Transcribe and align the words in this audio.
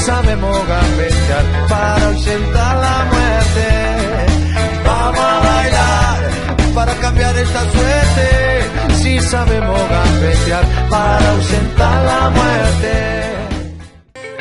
Sabemos 0.00 0.66
gambetear 0.66 1.44
para 1.68 2.06
ausentar 2.06 2.76
la 2.76 3.04
muerte. 3.04 3.68
Vamos 4.84 5.20
a 5.20 5.40
bailar 5.40 6.30
para 6.74 6.94
cambiar 6.94 7.36
esta 7.36 7.60
suerte. 7.70 8.98
Si 9.02 9.20
sabemos 9.20 9.78
gambetear 9.88 10.64
para 10.88 11.30
ausentar 11.30 12.04
la 12.04 12.30
muerte. 12.30 13.20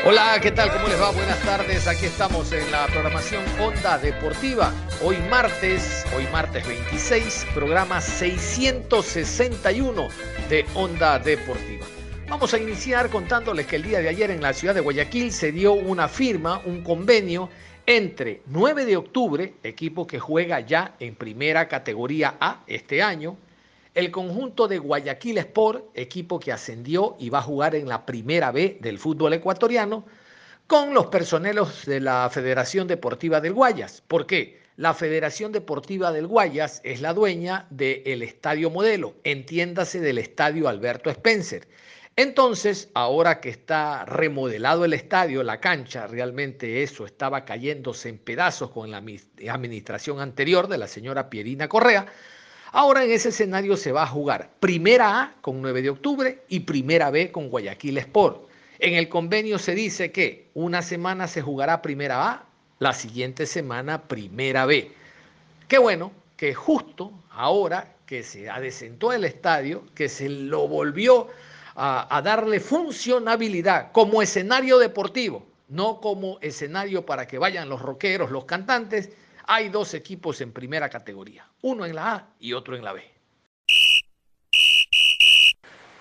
Hola, 0.05 0.39
¿qué 0.41 0.51
tal? 0.51 0.71
¿Cómo 0.71 0.87
les 0.87 0.99
va? 0.99 1.11
Buenas 1.11 1.39
tardes. 1.39 1.87
Aquí 1.87 2.05
estamos 2.05 2.51
en 2.53 2.71
la 2.71 2.87
programación 2.87 3.43
Onda 3.59 3.97
Deportiva. 3.97 4.71
Hoy 5.03 5.17
martes, 5.29 6.05
hoy 6.15 6.25
martes 6.31 6.65
26, 6.65 7.47
programa 7.53 7.99
661 7.99 10.07
de 10.49 10.65
Onda 10.73 11.19
Deportiva. 11.19 11.85
Vamos 12.29 12.53
a 12.53 12.59
iniciar 12.59 13.09
contándoles 13.09 13.65
que 13.65 13.77
el 13.77 13.81
día 13.81 13.99
de 14.01 14.07
ayer 14.07 14.29
en 14.29 14.39
la 14.39 14.53
ciudad 14.53 14.75
de 14.75 14.81
Guayaquil 14.81 15.31
se 15.31 15.51
dio 15.51 15.73
una 15.73 16.07
firma, 16.07 16.61
un 16.63 16.83
convenio 16.83 17.49
entre 17.87 18.43
9 18.45 18.85
de 18.85 18.97
octubre, 18.97 19.55
equipo 19.63 20.05
que 20.05 20.19
juega 20.19 20.59
ya 20.59 20.95
en 20.99 21.15
primera 21.15 21.67
categoría 21.67 22.37
A 22.39 22.61
este 22.67 23.01
año, 23.01 23.35
el 23.95 24.11
conjunto 24.11 24.67
de 24.67 24.77
Guayaquil 24.77 25.39
Sport, 25.39 25.85
equipo 25.95 26.39
que 26.39 26.51
ascendió 26.51 27.17
y 27.19 27.31
va 27.31 27.39
a 27.39 27.41
jugar 27.41 27.73
en 27.73 27.89
la 27.89 28.05
primera 28.05 28.51
B 28.51 28.77
del 28.79 28.99
fútbol 28.99 29.33
ecuatoriano, 29.33 30.05
con 30.67 30.93
los 30.93 31.07
personeros 31.07 31.87
de 31.87 31.99
la 31.99 32.29
Federación 32.31 32.87
Deportiva 32.87 33.41
del 33.41 33.53
Guayas. 33.53 34.03
¿Por 34.07 34.27
qué? 34.27 34.61
La 34.77 34.93
Federación 34.93 35.51
Deportiva 35.51 36.11
del 36.11 36.27
Guayas 36.27 36.79
es 36.83 37.01
la 37.01 37.15
dueña 37.15 37.65
del 37.71 38.21
Estadio 38.21 38.69
Modelo, 38.69 39.15
entiéndase 39.23 39.99
del 39.99 40.19
Estadio 40.19 40.69
Alberto 40.69 41.09
Spencer. 41.09 41.67
Entonces, 42.21 42.89
ahora 42.95 43.39
que 43.39 43.47
está 43.47 44.03
remodelado 44.03 44.83
el 44.83 44.91
estadio, 44.91 45.41
la 45.41 45.61
cancha, 45.61 46.05
realmente 46.05 46.83
eso 46.83 47.05
estaba 47.05 47.45
cayéndose 47.45 48.09
en 48.09 48.17
pedazos 48.17 48.71
con 48.71 48.91
la 48.91 48.97
administración 48.97 50.19
anterior 50.19 50.67
de 50.67 50.77
la 50.77 50.89
señora 50.89 51.29
Pierina 51.29 51.69
Correa. 51.69 52.07
Ahora 52.73 53.05
en 53.05 53.11
ese 53.11 53.29
escenario 53.29 53.77
se 53.77 53.93
va 53.93 54.03
a 54.03 54.07
jugar 54.07 54.49
Primera 54.59 55.21
A 55.21 55.35
con 55.39 55.61
9 55.61 55.81
de 55.81 55.91
octubre 55.91 56.43
y 56.49 56.59
Primera 56.59 57.09
B 57.09 57.31
con 57.31 57.49
Guayaquil 57.49 57.97
Sport. 57.99 58.49
En 58.79 58.95
el 58.95 59.07
convenio 59.07 59.57
se 59.57 59.73
dice 59.73 60.11
que 60.11 60.49
una 60.55 60.81
semana 60.81 61.25
se 61.25 61.41
jugará 61.41 61.81
Primera 61.81 62.29
A, 62.29 62.45
la 62.79 62.91
siguiente 62.91 63.45
semana 63.45 64.09
Primera 64.09 64.65
B. 64.65 64.91
Qué 65.69 65.77
bueno 65.77 66.11
que 66.35 66.53
justo 66.53 67.13
ahora 67.31 67.95
que 68.05 68.23
se 68.23 68.49
adesentó 68.49 69.13
el 69.13 69.23
estadio, 69.23 69.85
que 69.95 70.09
se 70.09 70.27
lo 70.27 70.67
volvió 70.67 71.29
a, 71.81 72.21
darle 72.21 72.59
funcionabilidad 72.59 73.91
como 73.93 74.21
escenario 74.21 74.77
deportivo, 74.77 75.45
no 75.69 76.01
como 76.01 76.37
escenario 76.41 77.05
para 77.05 77.25
que 77.25 77.37
vayan 77.37 77.69
los 77.69 77.81
rockeros, 77.81 78.31
los 78.31 78.43
cantantes. 78.45 79.11
Hay 79.45 79.69
dos 79.69 79.93
equipos 79.93 80.41
en 80.41 80.51
primera 80.51 80.89
categoría, 80.89 81.47
uno 81.61 81.85
en 81.85 81.95
la 81.95 82.13
A 82.13 82.27
y 82.39 82.53
otro 82.53 82.75
en 82.75 82.83
la 82.83 82.93
B. 82.93 83.03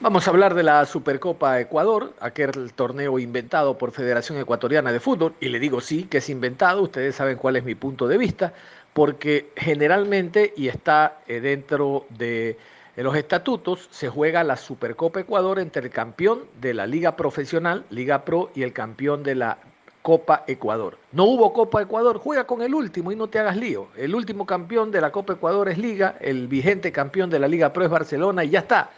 Vamos 0.00 0.26
a 0.26 0.30
hablar 0.30 0.54
de 0.54 0.62
la 0.62 0.84
Supercopa 0.84 1.60
Ecuador, 1.60 2.14
aquel 2.20 2.72
torneo 2.72 3.18
inventado 3.18 3.78
por 3.78 3.90
Federación 3.92 4.38
Ecuatoriana 4.38 4.92
de 4.92 5.00
Fútbol, 5.00 5.34
y 5.40 5.48
le 5.48 5.58
digo 5.58 5.80
sí 5.80 6.04
que 6.04 6.18
es 6.18 6.28
inventado, 6.28 6.82
ustedes 6.82 7.16
saben 7.16 7.36
cuál 7.36 7.56
es 7.56 7.64
mi 7.64 7.74
punto 7.74 8.06
de 8.06 8.18
vista, 8.18 8.52
porque 8.92 9.52
generalmente, 9.56 10.54
y 10.56 10.68
está 10.68 11.20
eh, 11.26 11.40
dentro 11.40 12.06
de 12.10 12.58
en 12.98 13.04
los 13.04 13.14
estatutos 13.14 13.86
se 13.92 14.08
juega 14.08 14.42
la 14.42 14.56
Supercopa 14.56 15.20
Ecuador 15.20 15.60
entre 15.60 15.84
el 15.84 15.90
campeón 15.92 16.46
de 16.60 16.74
la 16.74 16.84
Liga 16.84 17.14
Profesional, 17.14 17.84
Liga 17.90 18.24
Pro, 18.24 18.50
y 18.56 18.64
el 18.64 18.72
campeón 18.72 19.22
de 19.22 19.36
la 19.36 19.58
Copa 20.02 20.42
Ecuador. 20.48 20.98
No 21.12 21.26
hubo 21.26 21.52
Copa 21.52 21.80
Ecuador, 21.80 22.18
juega 22.18 22.44
con 22.44 22.60
el 22.60 22.74
último 22.74 23.12
y 23.12 23.14
no 23.14 23.28
te 23.28 23.38
hagas 23.38 23.56
lío. 23.56 23.86
El 23.96 24.16
último 24.16 24.44
campeón 24.46 24.90
de 24.90 25.00
la 25.00 25.12
Copa 25.12 25.34
Ecuador 25.34 25.68
es 25.68 25.78
Liga, 25.78 26.16
el 26.20 26.48
vigente 26.48 26.90
campeón 26.90 27.30
de 27.30 27.38
la 27.38 27.46
Liga 27.46 27.72
Pro 27.72 27.84
es 27.84 27.90
Barcelona 27.90 28.42
y 28.42 28.50
ya 28.50 28.58
está. 28.58 28.90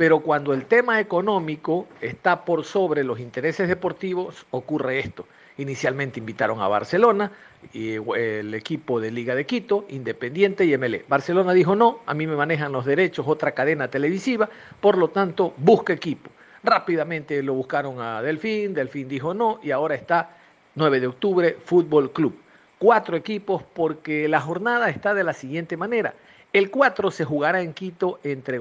Pero 0.00 0.20
cuando 0.20 0.54
el 0.54 0.64
tema 0.64 0.98
económico 0.98 1.86
está 2.00 2.46
por 2.46 2.64
sobre 2.64 3.04
los 3.04 3.20
intereses 3.20 3.68
deportivos, 3.68 4.46
ocurre 4.50 4.98
esto. 4.98 5.26
Inicialmente 5.58 6.18
invitaron 6.18 6.62
a 6.62 6.68
Barcelona, 6.68 7.32
y 7.74 7.96
el 8.16 8.54
equipo 8.54 8.98
de 8.98 9.10
Liga 9.10 9.34
de 9.34 9.44
Quito, 9.44 9.84
Independiente 9.90 10.64
y 10.64 10.74
MLE. 10.78 11.04
Barcelona 11.06 11.52
dijo 11.52 11.76
no, 11.76 11.98
a 12.06 12.14
mí 12.14 12.26
me 12.26 12.34
manejan 12.34 12.72
los 12.72 12.86
derechos 12.86 13.26
otra 13.28 13.52
cadena 13.52 13.88
televisiva, 13.88 14.48
por 14.80 14.96
lo 14.96 15.08
tanto 15.08 15.52
busca 15.58 15.92
equipo. 15.92 16.30
Rápidamente 16.62 17.42
lo 17.42 17.52
buscaron 17.52 18.00
a 18.00 18.22
Delfín, 18.22 18.72
Delfín 18.72 19.06
dijo 19.06 19.34
no 19.34 19.60
y 19.62 19.70
ahora 19.70 19.96
está 19.96 20.30
9 20.76 20.98
de 20.98 21.08
octubre 21.08 21.58
Fútbol 21.62 22.10
Club. 22.10 22.40
Cuatro 22.78 23.18
equipos 23.18 23.62
porque 23.74 24.28
la 24.28 24.40
jornada 24.40 24.88
está 24.88 25.12
de 25.12 25.24
la 25.24 25.34
siguiente 25.34 25.76
manera. 25.76 26.14
El 26.52 26.72
4 26.72 27.12
se 27.12 27.24
jugará 27.24 27.62
en 27.62 27.72
Quito 27.72 28.18
entre, 28.24 28.58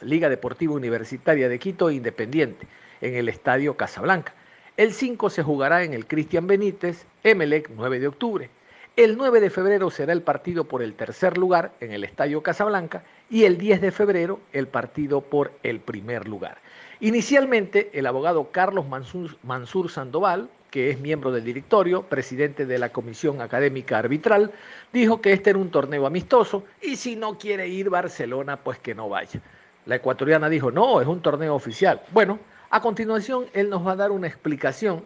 Liga 0.00 0.30
Deportiva 0.30 0.72
Universitaria 0.72 1.50
de 1.50 1.58
Quito 1.58 1.90
e 1.90 1.94
Independiente 1.96 2.66
en 3.02 3.14
el 3.14 3.28
Estadio 3.28 3.76
Casablanca. 3.76 4.32
El 4.78 4.94
5 4.94 5.28
se 5.28 5.42
jugará 5.42 5.84
en 5.84 5.92
el 5.92 6.06
Cristian 6.06 6.46
Benítez, 6.46 7.04
Emelec, 7.24 7.68
9 7.76 8.00
de 8.00 8.08
octubre. 8.08 8.48
El 8.96 9.18
9 9.18 9.42
de 9.42 9.50
febrero 9.50 9.90
será 9.90 10.14
el 10.14 10.22
partido 10.22 10.64
por 10.64 10.82
el 10.82 10.94
tercer 10.94 11.36
lugar 11.36 11.72
en 11.80 11.92
el 11.92 12.04
Estadio 12.04 12.42
Casablanca 12.42 13.04
y 13.28 13.44
el 13.44 13.58
10 13.58 13.82
de 13.82 13.92
febrero 13.92 14.40
el 14.54 14.66
partido 14.66 15.20
por 15.20 15.52
el 15.62 15.78
primer 15.78 16.26
lugar. 16.26 16.56
Inicialmente, 17.00 17.90
el 17.92 18.06
abogado 18.06 18.50
Carlos 18.50 18.86
Mansur, 18.88 19.90
Sandoval, 19.90 20.48
que 20.72 20.88
es 20.88 20.98
miembro 20.98 21.30
del 21.30 21.44
directorio, 21.44 22.02
presidente 22.04 22.64
de 22.64 22.78
la 22.78 22.88
Comisión 22.88 23.42
Académica 23.42 23.98
Arbitral, 23.98 24.50
dijo 24.90 25.20
que 25.20 25.34
este 25.34 25.50
era 25.50 25.58
un 25.58 25.70
torneo 25.70 26.06
amistoso 26.06 26.64
y 26.80 26.96
si 26.96 27.14
no 27.14 27.36
quiere 27.36 27.68
ir 27.68 27.90
Barcelona, 27.90 28.56
pues 28.56 28.78
que 28.78 28.94
no 28.94 29.10
vaya. 29.10 29.38
La 29.84 29.96
ecuatoriana 29.96 30.48
dijo, 30.48 30.70
no, 30.70 31.02
es 31.02 31.06
un 31.06 31.20
torneo 31.20 31.54
oficial. 31.54 32.00
Bueno, 32.10 32.38
a 32.70 32.80
continuación, 32.80 33.48
él 33.52 33.68
nos 33.68 33.86
va 33.86 33.92
a 33.92 33.96
dar 33.96 34.12
una 34.12 34.26
explicación 34.26 35.04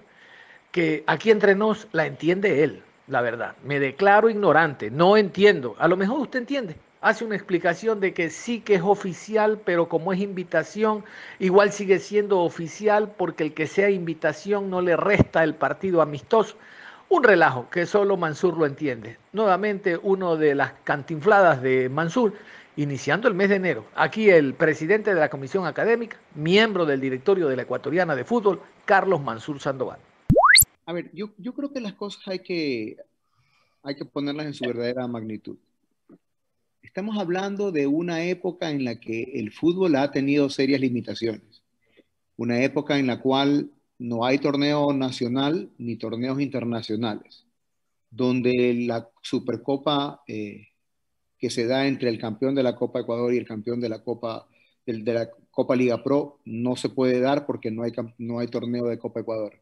que 0.71 1.03
aquí 1.09 1.33
entre 1.33 1.57
nos 1.57 1.89
la 1.91 2.07
entiende 2.07 2.63
él, 2.63 2.85
la 3.09 3.21
verdad. 3.21 3.57
Me 3.65 3.81
declaro 3.81 4.31
ignorante, 4.31 4.93
no 4.93 5.17
entiendo. 5.17 5.75
A 5.81 5.89
lo 5.89 5.97
mejor 5.97 6.21
usted 6.21 6.39
entiende. 6.39 6.77
Hace 7.01 7.25
una 7.25 7.37
explicación 7.37 8.01
de 8.01 8.15
que 8.15 8.31
sí 8.31 8.61
que 8.61 8.77
es 8.77 8.83
oficial, 8.83 9.61
pero 9.65 9.89
como 9.89 10.13
es 10.13 10.21
invitación, 10.21 11.05
igual 11.39 11.73
sigue 11.73 11.99
siendo 11.99 12.41
oficial 12.41 13.13
porque 13.17 13.45
el 13.45 13.55
que 13.55 13.67
sea 13.67 13.91
invitación 13.91 14.71
no 14.71 14.81
le 14.81 14.97
resta 14.97 15.45
el 15.45 15.55
partido 15.55 16.01
amistoso. 16.01 16.57
Un 17.09 17.23
relajo 17.23 17.69
que 17.71 17.87
solo 17.87 18.17
Mansur 18.17 18.57
lo 18.59 18.67
entiende. 18.67 19.19
Nuevamente, 19.33 19.99
uno 20.03 20.37
de 20.37 20.55
las 20.55 20.73
cantinfladas 20.85 21.63
de 21.63 21.89
Mansur 21.89 22.33
iniciando 22.77 23.29
el 23.29 23.35
mes 23.35 23.51
de 23.51 23.57
enero. 23.57 23.87
Aquí 23.95 24.29
el 24.31 24.55
presidente 24.55 25.15
de 25.15 25.21
la 25.21 25.29
Comisión 25.29 25.67
Académica, 25.67 26.19
miembro 26.35 26.85
del 26.85 27.01
directorio 27.01 27.49
de 27.49 27.57
la 27.57 27.63
Ecuatoriana 27.63 28.17
de 28.17 28.25
Fútbol, 28.25 28.61
Carlos 28.85 29.21
Mansur 29.21 29.61
Sandoval. 29.61 29.99
A 30.87 30.93
ver, 30.93 31.11
yo, 31.13 31.31
yo 31.39 31.53
creo 31.53 31.73
que 31.73 31.81
las 31.81 31.95
cosas 31.95 32.27
hay 32.29 32.41
que, 32.41 32.97
hay 33.83 33.97
que 33.97 34.05
ponerlas 34.05 34.47
en 34.47 34.55
su 34.55 34.65
verdadera 34.65 35.07
magnitud. 35.07 35.57
Estamos 36.87 37.19
hablando 37.19 37.73
de 37.73 37.89
una 37.89 38.25
época 38.25 38.71
en 38.71 38.85
la 38.85 39.01
que 39.01 39.25
el 39.35 39.53
fútbol 39.53 39.97
ha 39.97 40.13
tenido 40.13 40.49
serias 40.49 40.81
limitaciones. 40.81 41.65
Una 42.37 42.63
época 42.63 42.97
en 42.97 43.09
la 43.09 43.21
cual 43.21 43.73
no 43.99 44.25
hay 44.25 44.39
torneo 44.39 44.93
nacional 44.93 45.69
ni 45.79 45.97
torneos 45.97 46.41
internacionales, 46.41 47.45
donde 48.09 48.85
la 48.87 49.11
Supercopa 49.21 50.23
eh, 50.29 50.69
que 51.39 51.51
se 51.51 51.67
da 51.67 51.89
entre 51.89 52.09
el 52.09 52.21
campeón 52.21 52.55
de 52.55 52.63
la 52.63 52.77
Copa 52.77 53.01
Ecuador 53.01 53.35
y 53.35 53.39
el 53.39 53.47
campeón 53.47 53.81
de 53.81 53.89
la 53.89 54.05
Copa, 54.05 54.47
de 54.87 55.13
la 55.13 55.29
Copa 55.51 55.75
Liga 55.75 56.05
Pro 56.05 56.39
no 56.45 56.77
se 56.77 56.89
puede 56.89 57.19
dar 57.19 57.47
porque 57.47 57.73
no 57.73 57.83
hay, 57.83 57.93
no 58.17 58.39
hay 58.39 58.47
torneo 58.47 58.87
de 58.87 58.99
Copa 58.99 59.21
Ecuador. 59.21 59.61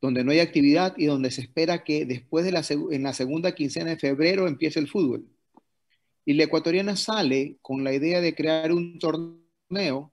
donde 0.00 0.22
no 0.22 0.30
hay 0.30 0.38
actividad 0.38 0.94
y 0.96 1.06
donde 1.06 1.32
se 1.32 1.40
espera 1.40 1.82
que 1.82 2.06
después 2.06 2.44
de 2.44 2.52
la, 2.52 2.62
en 2.92 3.02
la 3.02 3.12
segunda 3.12 3.54
quincena 3.56 3.90
de 3.90 3.96
febrero 3.96 4.46
empiece 4.46 4.78
el 4.78 4.86
fútbol. 4.88 5.33
Y 6.24 6.34
la 6.34 6.44
ecuatoriana 6.44 6.96
sale 6.96 7.58
con 7.60 7.84
la 7.84 7.92
idea 7.92 8.20
de 8.20 8.34
crear 8.34 8.72
un 8.72 8.98
torneo 8.98 10.12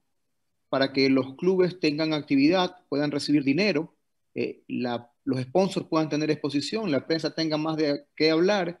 para 0.68 0.92
que 0.92 1.08
los 1.10 1.36
clubes 1.36 1.80
tengan 1.80 2.12
actividad, 2.12 2.76
puedan 2.88 3.10
recibir 3.10 3.44
dinero, 3.44 3.94
eh, 4.34 4.62
los 4.68 5.40
sponsors 5.42 5.86
puedan 5.86 6.08
tener 6.08 6.30
exposición, 6.30 6.90
la 6.90 7.06
prensa 7.06 7.34
tenga 7.34 7.56
más 7.56 7.76
de 7.76 8.04
qué 8.16 8.30
hablar 8.30 8.80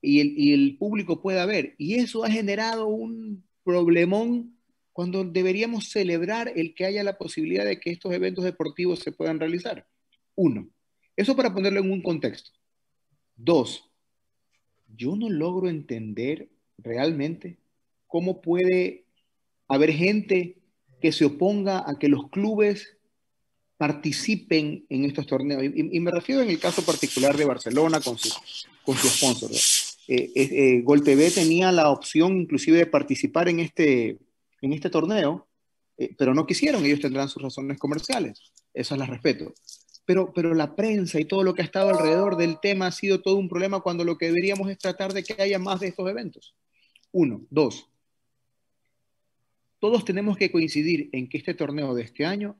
y 0.00 0.20
el, 0.20 0.38
y 0.38 0.52
el 0.52 0.76
público 0.76 1.22
pueda 1.22 1.46
ver. 1.46 1.74
Y 1.78 1.94
eso 1.94 2.24
ha 2.24 2.30
generado 2.30 2.86
un 2.86 3.44
problemón 3.64 4.58
cuando 4.92 5.24
deberíamos 5.24 5.88
celebrar 5.88 6.52
el 6.54 6.74
que 6.74 6.84
haya 6.84 7.02
la 7.02 7.16
posibilidad 7.16 7.64
de 7.64 7.80
que 7.80 7.90
estos 7.90 8.12
eventos 8.12 8.44
deportivos 8.44 9.00
se 9.00 9.12
puedan 9.12 9.40
realizar. 9.40 9.86
Uno, 10.34 10.68
eso 11.16 11.34
para 11.34 11.52
ponerlo 11.52 11.80
en 11.80 11.90
un 11.90 12.02
contexto. 12.02 12.50
Dos, 13.34 13.90
yo 14.94 15.16
no 15.16 15.30
logro 15.30 15.68
entender 15.68 16.50
realmente 16.78 17.58
cómo 18.06 18.40
puede 18.40 19.04
haber 19.68 19.92
gente 19.92 20.58
que 21.00 21.12
se 21.12 21.24
oponga 21.24 21.84
a 21.86 21.98
que 21.98 22.08
los 22.08 22.28
clubes 22.30 22.96
participen 23.76 24.86
en 24.88 25.04
estos 25.04 25.26
torneos. 25.26 25.64
Y, 25.64 25.98
me 25.98 26.12
refiero 26.12 26.40
en 26.40 26.50
el 26.50 26.60
caso 26.60 26.82
particular 26.82 27.36
de 27.36 27.44
Barcelona 27.44 28.00
con 28.00 28.16
su, 28.16 28.30
con 28.84 28.96
su 28.96 29.08
sponsor. 29.08 29.50
Eh, 30.06 30.30
eh, 30.36 31.00
TV 31.04 31.30
tenía 31.30 31.72
la 31.72 31.90
opción 31.90 32.36
inclusive 32.36 32.78
de 32.78 32.86
participar 32.86 33.48
en 33.48 33.60
este, 33.60 34.18
en 34.60 34.72
este 34.72 34.90
torneo, 34.90 35.48
eh, 35.98 36.14
pero 36.16 36.34
no 36.34 36.46
quisieron, 36.46 36.84
ellos 36.84 37.00
tendrán 37.00 37.28
sus 37.28 37.42
razones 37.42 37.78
comerciales, 37.78 38.52
esas 38.72 38.98
las 38.98 39.08
respeto. 39.08 39.52
Pero, 40.04 40.32
pero 40.32 40.54
la 40.54 40.76
prensa 40.76 41.18
y 41.18 41.24
todo 41.24 41.42
lo 41.42 41.54
que 41.54 41.62
ha 41.62 41.64
estado 41.64 41.90
alrededor 41.90 42.36
del 42.36 42.60
tema 42.60 42.86
ha 42.88 42.92
sido 42.92 43.20
todo 43.20 43.36
un 43.36 43.48
problema 43.48 43.80
cuando 43.80 44.04
lo 44.04 44.18
que 44.18 44.26
deberíamos 44.26 44.70
es 44.70 44.78
tratar 44.78 45.12
de 45.12 45.24
que 45.24 45.40
haya 45.42 45.58
más 45.58 45.80
de 45.80 45.88
estos 45.88 46.08
eventos. 46.08 46.54
Uno. 47.12 47.42
Dos. 47.50 47.88
Todos 49.78 50.04
tenemos 50.04 50.36
que 50.36 50.50
coincidir 50.50 51.08
en 51.12 51.28
que 51.28 51.38
este 51.38 51.54
torneo 51.54 51.94
de 51.94 52.02
este 52.02 52.24
año 52.24 52.56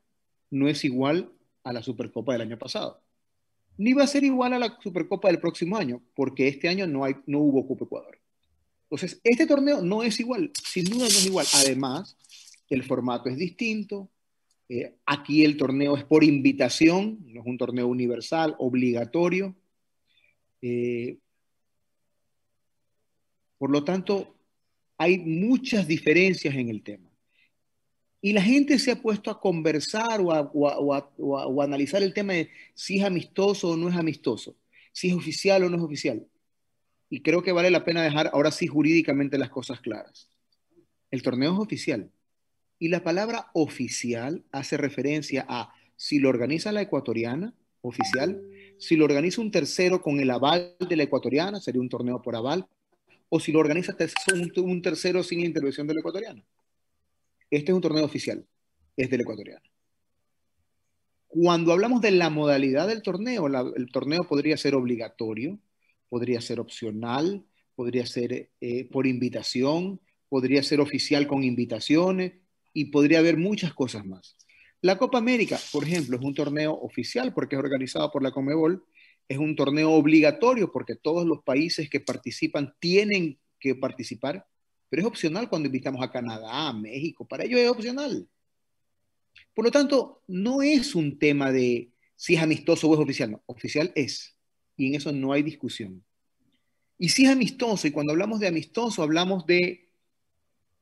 no 0.51 0.69
es 0.69 0.85
igual 0.85 1.33
a 1.65 1.73
la 1.73 1.83
Supercopa 1.83 2.33
del 2.33 2.43
año 2.43 2.59
pasado. 2.59 3.01
Ni 3.79 3.93
va 3.95 4.05
a 4.05 4.09
ser 4.09 4.25
igual 4.25 4.53
a 4.53 4.59
la 4.59 4.79
Supercopa 4.81 5.29
del 5.29 5.41
próximo 5.41 5.77
año, 5.77 6.03
porque 6.15 6.49
este 6.49 6.69
año 6.69 6.87
no, 6.87 7.05
hay, 7.05 7.15
no 7.27 7.39
hubo 7.39 7.67
Copa 7.67 7.85
Ecuador. 7.85 8.19
Entonces, 8.85 9.21
este 9.25 9.47
torneo 9.47 9.81
no 9.81 10.03
es 10.03 10.21
igual, 10.21 10.51
sin 10.63 10.85
duda 10.85 11.05
no 11.05 11.07
es 11.07 11.25
igual. 11.25 11.47
Además, 11.55 12.17
el 12.69 12.83
formato 12.83 13.29
es 13.29 13.37
distinto. 13.37 14.11
Eh, 14.69 14.97
aquí 15.07 15.45
el 15.45 15.57
torneo 15.57 15.97
es 15.97 16.05
por 16.05 16.25
invitación, 16.25 17.19
no 17.27 17.41
es 17.41 17.47
un 17.47 17.57
torneo 17.57 17.87
universal, 17.87 18.55
obligatorio. 18.59 19.55
Eh, 20.61 21.19
por 23.59 23.71
lo 23.71 23.85
tanto, 23.85 24.35
hay 25.03 25.19
muchas 25.19 25.87
diferencias 25.87 26.55
en 26.55 26.69
el 26.69 26.83
tema. 26.83 27.11
Y 28.21 28.33
la 28.33 28.43
gente 28.43 28.79
se 28.79 28.93
ha 28.93 29.03
puesto 29.03 29.31
a 29.31 29.41
conversar 29.41 30.21
o 30.23 30.33
a, 30.33 31.65
analizar 31.65 32.03
el 32.03 32.15
tema 32.15 32.35
de 32.35 32.51
si 32.75 32.99
es 32.99 33.05
amistoso 33.05 33.71
o 33.71 33.77
no 33.77 33.89
es 33.89 33.97
amistoso, 33.97 34.57
si 34.93 35.09
es 35.09 35.15
oficial 35.15 35.65
o 35.65 35.69
no 35.69 35.77
es 35.77 35.83
oficial 35.83 36.27
y 37.13 37.21
creo 37.21 37.43
que 37.43 37.53
vale 37.53 37.71
la 37.71 37.85
pena 37.85 38.03
dejar 38.03 38.31
ahora 38.33 38.51
sí 38.51 38.67
jurídicamente 38.67 39.37
las 39.37 39.51
cosas 39.51 39.83
claras. 39.83 40.31
El 41.11 41.21
torneo 41.21 41.53
es 41.53 41.59
oficial 41.59 42.11
y 42.79 42.89
la 42.89 43.05
palabra 43.05 43.51
oficial 43.53 44.45
hace 44.51 44.79
referencia 44.79 45.45
a 45.47 45.75
si 45.95 46.21
lo 46.21 46.31
organiza 46.31 46.73
la 46.73 46.81
ecuatoriana, 46.81 47.53
oficial, 47.83 48.43
si 48.79 48.97
lo 48.97 49.05
organiza 49.05 49.43
un 49.43 49.51
tercero 49.51 50.01
con 50.01 50.21
el 50.21 50.31
aval 50.31 50.75
de 50.89 50.97
la 50.97 51.03
ecuatoriana, 51.03 51.61
sería 51.61 51.83
un 51.83 51.91
torneo 51.91 52.23
por 52.23 52.35
aval, 52.35 52.67
o 53.35 53.41
si 53.41 53.51
lo 53.51 53.61
organiza 53.61 53.97
un 54.57 54.83
tercero 54.83 55.23
sin 55.23 55.41
intervención 55.41 55.87
de 55.87 55.95
la 55.95 56.01
ecuatoriana. 56.01 56.45
Este 57.51 57.73
es 57.73 57.75
un 57.75 57.81
torneo 57.81 58.05
oficial, 58.05 58.47
es 58.95 59.09
de 59.09 59.17
la 59.17 59.23
ecuatoriana. 59.23 59.63
Cuando 61.29 61.73
hablamos 61.73 62.03
de 62.03 62.11
la 62.11 62.29
modalidad 62.29 62.89
del 62.89 63.01
torneo, 63.01 63.47
el 63.75 63.91
torneo 63.91 64.29
podría 64.29 64.59
ser 64.59 64.75
obligatorio, 64.75 65.59
podría 66.11 66.43
ser 66.43 66.61
opcional, 66.61 67.47
podría 67.75 68.05
ser 68.05 68.51
eh, 68.61 68.85
por 68.91 69.07
invitación, 69.07 70.03
podría 70.29 70.63
ser 70.63 70.83
oficial 70.83 71.27
con 71.27 71.43
invitaciones 71.43 72.35
y 72.75 72.91
podría 72.91 73.21
haber 73.21 73.39
muchas 73.39 73.73
cosas 73.73 74.05
más. 74.05 74.37
La 74.83 74.99
Copa 74.99 75.17
América, 75.17 75.59
por 75.73 75.85
ejemplo, 75.85 76.19
es 76.19 76.23
un 76.23 76.35
torneo 76.35 76.75
oficial 76.75 77.33
porque 77.33 77.57
es 77.57 77.61
organizado 77.61 78.11
por 78.11 78.23
la 78.23 78.31
Comebol, 78.31 78.85
es 79.29 79.39
un 79.39 79.57
torneo 79.57 79.93
obligatorio 79.93 80.71
porque 80.71 80.97
todos 80.97 81.27
los 81.27 81.43
países 81.43 81.89
que 81.89 82.01
participan 82.01 82.75
tienen 82.79 83.39
que 83.59 83.75
participar, 83.75 84.47
pero 84.89 85.03
es 85.03 85.07
opcional 85.07 85.49
cuando 85.49 85.67
invitamos 85.67 86.03
a 86.03 86.11
Canadá, 86.11 86.69
a 86.69 86.73
México, 86.73 87.27
para 87.27 87.45
ellos 87.45 87.61
es 87.61 87.69
opcional. 87.69 88.29
Por 89.55 89.65
lo 89.65 89.71
tanto, 89.71 90.23
no 90.27 90.63
es 90.63 90.95
un 90.95 91.19
tema 91.19 91.51
de 91.51 91.91
si 92.17 92.35
es 92.35 92.43
amistoso 92.43 92.89
o 92.89 92.95
es 92.95 93.01
oficial, 93.01 93.31
no, 93.31 93.43
oficial 93.47 93.93
es 93.95 94.37
y 94.77 94.89
en 94.89 94.95
eso 94.95 95.13
no 95.13 95.33
hay 95.33 95.43
discusión. 95.43 96.05
Y 96.99 97.09
si 97.09 97.25
es 97.25 97.31
amistoso, 97.31 97.87
y 97.87 97.91
cuando 97.91 98.13
hablamos 98.13 98.41
de 98.41 98.49
amistoso 98.49 99.03
hablamos 99.03 99.47
de 99.47 99.91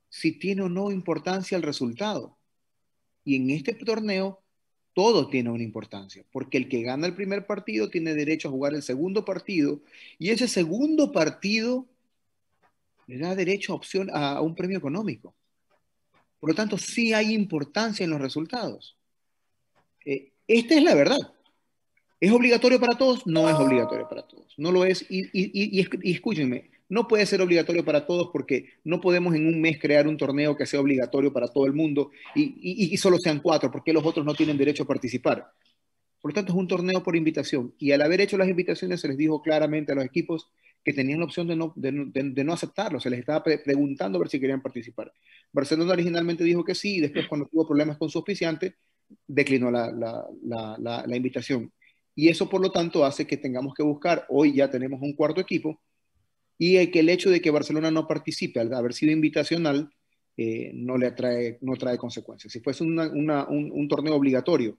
si 0.08 0.32
tiene 0.32 0.62
o 0.62 0.68
no 0.68 0.90
importancia 0.90 1.56
el 1.56 1.62
resultado. 1.62 2.38
Y 3.24 3.36
en 3.36 3.50
este 3.50 3.74
torneo 3.74 4.42
todo 4.94 5.28
tiene 5.28 5.50
una 5.50 5.62
importancia, 5.62 6.24
porque 6.32 6.58
el 6.58 6.68
que 6.68 6.82
gana 6.82 7.06
el 7.06 7.14
primer 7.14 7.46
partido 7.46 7.90
tiene 7.90 8.14
derecho 8.14 8.48
a 8.48 8.50
jugar 8.50 8.74
el 8.74 8.82
segundo 8.82 9.24
partido, 9.24 9.80
y 10.18 10.30
ese 10.30 10.48
segundo 10.48 11.12
partido 11.12 11.86
le 13.06 13.18
da 13.18 13.34
derecho 13.34 13.72
a, 13.72 13.76
opción, 13.76 14.10
a 14.12 14.40
un 14.40 14.54
premio 14.54 14.78
económico. 14.78 15.34
Por 16.38 16.50
lo 16.50 16.56
tanto, 16.56 16.78
sí 16.78 17.12
hay 17.12 17.34
importancia 17.34 18.04
en 18.04 18.10
los 18.10 18.20
resultados. 18.20 18.96
Eh, 20.04 20.32
esta 20.46 20.74
es 20.74 20.82
la 20.82 20.94
verdad. 20.94 21.34
¿Es 22.18 22.32
obligatorio 22.32 22.80
para 22.80 22.96
todos? 22.96 23.26
No 23.26 23.48
es 23.48 23.56
obligatorio 23.56 24.08
para 24.08 24.26
todos. 24.26 24.54
No 24.56 24.72
lo 24.72 24.84
es. 24.84 25.04
Y, 25.08 25.80
escúchenme, 26.10 26.70
no 26.90 27.06
puede 27.06 27.24
ser 27.24 27.40
obligatorio 27.40 27.84
para 27.84 28.04
todos 28.04 28.30
porque 28.32 28.74
no 28.82 29.00
podemos 29.00 29.34
en 29.36 29.46
un 29.46 29.60
mes 29.60 29.78
crear 29.78 30.08
un 30.08 30.16
torneo 30.16 30.56
que 30.56 30.66
sea 30.66 30.80
obligatorio 30.80 31.32
para 31.32 31.46
todo 31.46 31.64
el 31.66 31.72
mundo 31.72 32.10
y, 32.34 32.96
solo 32.98 33.16
sean 33.18 33.38
cuatro, 33.38 33.70
porque 33.70 33.92
los 33.92 34.04
otros 34.04 34.26
no 34.26 34.34
tienen 34.34 34.58
derecho 34.58 34.82
a 34.82 34.86
participar. 34.86 35.52
Por 36.20 36.32
lo 36.32 36.34
tanto, 36.34 36.52
es 36.52 36.58
un 36.58 36.66
torneo 36.66 37.02
por 37.02 37.14
invitación. 37.14 37.72
Y 37.78 37.92
al 37.92 38.02
haber 38.02 38.20
hecho 38.20 38.36
las 38.36 38.48
invitaciones, 38.48 39.00
se 39.00 39.08
les 39.08 39.16
dijo 39.16 39.40
claramente 39.40 39.92
a 39.92 39.94
los 39.94 40.04
equipos 40.04 40.50
que 40.84 40.92
tenían 40.92 41.20
la 41.20 41.26
opción 41.26 41.46
de 41.46 41.54
no, 41.54 41.72
de, 41.76 42.44
no 42.44 42.52
aceptarlo. 42.52 42.98
Se 42.98 43.08
les 43.08 43.20
estaba 43.20 43.44
preguntando 43.44 44.18
a 44.18 44.20
ver 44.20 44.28
si 44.28 44.40
querían 44.40 44.60
participar. 44.60 45.12
Barcelona 45.52 45.92
originalmente 45.92 46.42
dijo 46.42 46.64
que 46.64 46.74
sí, 46.74 46.96
y 46.96 47.00
después, 47.00 47.28
cuando 47.28 47.46
tuvo 47.46 47.68
problemas 47.68 47.98
con 47.98 48.10
su 48.10 48.18
oficiante, 48.18 48.74
declinó 49.28 49.70
la, 49.70 49.92
la, 49.92 50.26
la, 50.42 51.04
la 51.06 51.16
invitación. 51.16 51.72
Y 52.16 52.28
eso, 52.28 52.50
por 52.50 52.60
lo 52.60 52.72
tanto, 52.72 53.04
hace 53.04 53.28
que 53.28 53.36
tengamos 53.36 53.74
que 53.74 53.84
buscar, 53.84 54.26
hoy 54.28 54.54
ya 54.54 54.68
tenemos 54.68 55.00
un 55.00 55.14
cuarto 55.14 55.40
equipo, 55.40 55.80
y 56.62 56.86
que 56.88 57.00
el 57.00 57.08
hecho 57.08 57.30
de 57.30 57.40
que 57.40 57.50
Barcelona 57.50 57.90
no 57.90 58.06
participe, 58.06 58.60
al 58.60 58.74
haber 58.74 58.92
sido 58.92 59.12
invitacional, 59.12 59.90
eh, 60.36 60.70
no 60.74 60.98
le 60.98 61.06
atrae, 61.06 61.56
no 61.62 61.74
trae 61.76 61.96
consecuencias. 61.96 62.52
Si 62.52 62.60
fuese 62.60 62.84
un, 62.84 63.88
torneo 63.88 64.14
obligatorio 64.14 64.76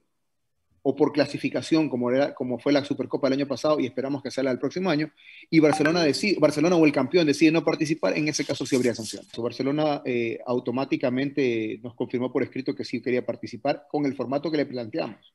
o 0.83 0.95
por 0.95 1.11
clasificación, 1.11 1.89
como, 1.89 2.11
era, 2.11 2.35
como 2.35 2.59
fue 2.59 2.71
la 2.71 2.85
Supercopa 2.85 3.29
el 3.29 3.33
año 3.33 3.47
pasado 3.47 3.79
y 3.79 3.87
esperamos 3.87 4.21
que 4.21 4.29
sea 4.29 4.43
la 4.43 4.51
del 4.51 4.59
próximo 4.59 4.91
año, 4.91 5.11
y 5.49 5.59
Barcelona, 5.59 6.03
decide, 6.03 6.37
Barcelona 6.39 6.75
o 6.75 6.85
el 6.85 6.91
campeón 6.91 7.25
decide 7.25 7.51
no 7.51 7.65
participar, 7.65 8.15
en 8.15 8.27
ese 8.27 8.45
caso 8.45 8.63
sí 8.63 8.75
habría 8.75 8.93
sanción. 8.93 9.25
Barcelona 9.39 10.03
eh, 10.05 10.37
automáticamente 10.45 11.79
nos 11.81 11.95
confirmó 11.95 12.31
por 12.31 12.43
escrito 12.43 12.75
que 12.75 12.85
sí 12.85 13.01
quería 13.01 13.25
participar 13.25 13.87
con 13.89 14.05
el 14.05 14.13
formato 14.13 14.51
que 14.51 14.57
le 14.57 14.67
planteamos. 14.67 15.33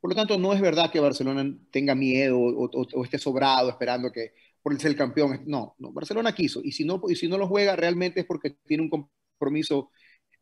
Por 0.00 0.10
lo 0.10 0.16
tanto, 0.16 0.38
no 0.38 0.52
es 0.52 0.60
verdad 0.60 0.90
que 0.90 1.00
Barcelona 1.00 1.56
tenga 1.70 1.94
miedo 1.94 2.38
o, 2.38 3.04
esté 3.04 3.18
sobrado 3.18 3.70
esperando 3.70 4.12
que 4.12 4.32
por 4.68 4.78
ser 4.78 4.90
el 4.90 4.96
campeón. 4.96 5.40
No, 5.46 5.74
no, 5.78 5.92
Barcelona 5.92 6.34
quiso. 6.34 6.60
Y 6.62 6.72
si 6.72 6.84
no, 6.84 7.00
y 7.08 7.16
si 7.16 7.26
no 7.26 7.38
lo 7.38 7.48
juega, 7.48 7.74
realmente 7.74 8.20
es 8.20 8.26
porque 8.26 8.50
tiene 8.66 8.82
un 8.82 8.90
compromiso 8.90 9.90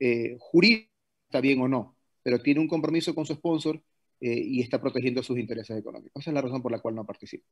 eh, 0.00 0.37
jurídico, 0.40 0.90
está 1.26 1.40
bien 1.40 1.61
o 1.61 1.68
no, 1.68 1.97
pero 2.25 2.40
tiene 2.42 2.59
un 2.61 2.66
compromiso 2.66 3.14
con 3.14 3.25
su 3.25 3.35
sponsor 3.35 3.80
eh, 4.21 4.35
y 4.35 4.62
está 4.62 4.80
protegiendo 4.80 5.23
sus 5.23 5.38
intereses 5.38 5.78
económicos. 5.78 6.21
Esa 6.21 6.30
es 6.30 6.35
la 6.35 6.40
razón 6.40 6.61
por 6.61 6.73
la 6.73 6.80
cual 6.80 6.97
no 6.97 7.06
participa. 7.06 7.47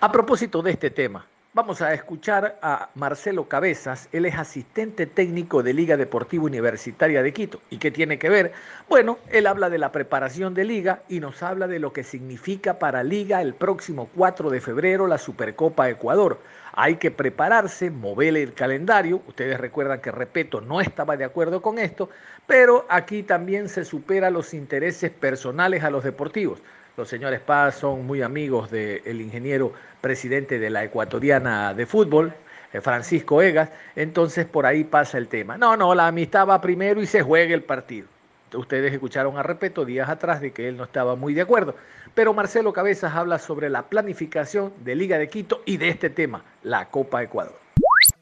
A 0.00 0.12
propósito 0.12 0.62
de 0.62 0.70
este 0.70 0.90
tema, 0.90 1.28
Vamos 1.54 1.80
a 1.82 1.94
escuchar 1.94 2.58
a 2.62 2.90
Marcelo 2.96 3.48
Cabezas, 3.48 4.08
él 4.10 4.26
es 4.26 4.34
asistente 4.34 5.06
técnico 5.06 5.62
de 5.62 5.72
Liga 5.72 5.96
Deportiva 5.96 6.42
Universitaria 6.42 7.22
de 7.22 7.32
Quito. 7.32 7.60
¿Y 7.70 7.78
qué 7.78 7.92
tiene 7.92 8.18
que 8.18 8.28
ver? 8.28 8.50
Bueno, 8.88 9.20
él 9.30 9.46
habla 9.46 9.70
de 9.70 9.78
la 9.78 9.92
preparación 9.92 10.52
de 10.52 10.64
Liga 10.64 11.02
y 11.08 11.20
nos 11.20 11.44
habla 11.44 11.68
de 11.68 11.78
lo 11.78 11.92
que 11.92 12.02
significa 12.02 12.80
para 12.80 13.04
Liga 13.04 13.40
el 13.40 13.54
próximo 13.54 14.10
4 14.16 14.50
de 14.50 14.60
febrero 14.60 15.06
la 15.06 15.16
Supercopa 15.16 15.88
Ecuador. 15.88 16.40
Hay 16.72 16.96
que 16.96 17.12
prepararse, 17.12 17.88
mover 17.88 18.36
el 18.36 18.52
calendario. 18.52 19.22
Ustedes 19.28 19.60
recuerdan 19.60 20.00
que, 20.00 20.10
repito, 20.10 20.60
no 20.60 20.80
estaba 20.80 21.16
de 21.16 21.24
acuerdo 21.24 21.62
con 21.62 21.78
esto, 21.78 22.10
pero 22.48 22.84
aquí 22.88 23.22
también 23.22 23.68
se 23.68 23.84
supera 23.84 24.28
los 24.28 24.54
intereses 24.54 25.12
personales 25.12 25.84
a 25.84 25.90
los 25.90 26.02
deportivos. 26.02 26.60
Los 26.96 27.08
señores 27.08 27.40
Paz 27.40 27.74
son 27.74 28.06
muy 28.06 28.22
amigos 28.22 28.70
del 28.70 29.20
ingeniero 29.20 29.72
presidente 30.00 30.60
de 30.60 30.70
la 30.70 30.84
Ecuatoriana 30.84 31.74
de 31.74 31.86
Fútbol, 31.86 32.32
eh, 32.72 32.80
Francisco 32.80 33.42
Egas, 33.42 33.70
entonces 33.96 34.46
por 34.46 34.64
ahí 34.64 34.84
pasa 34.84 35.18
el 35.18 35.26
tema. 35.26 35.58
No, 35.58 35.76
no, 35.76 35.92
la 35.92 36.06
amistad 36.06 36.46
va 36.46 36.60
primero 36.60 37.02
y 37.02 37.06
se 37.06 37.20
juega 37.20 37.52
el 37.52 37.64
partido. 37.64 38.06
Ustedes 38.54 38.92
escucharon 38.92 39.36
a 39.36 39.42
Repeto 39.42 39.84
días 39.84 40.08
atrás 40.08 40.40
de 40.40 40.52
que 40.52 40.68
él 40.68 40.76
no 40.76 40.84
estaba 40.84 41.16
muy 41.16 41.34
de 41.34 41.40
acuerdo, 41.40 41.74
pero 42.14 42.32
Marcelo 42.32 42.72
Cabezas 42.72 43.12
habla 43.12 43.40
sobre 43.40 43.68
la 43.70 43.82
planificación 43.88 44.72
de 44.84 44.94
Liga 44.94 45.18
de 45.18 45.28
Quito 45.28 45.62
y 45.66 45.78
de 45.78 45.88
este 45.88 46.10
tema, 46.10 46.44
la 46.62 46.90
Copa 46.90 47.24
Ecuador. 47.24 47.58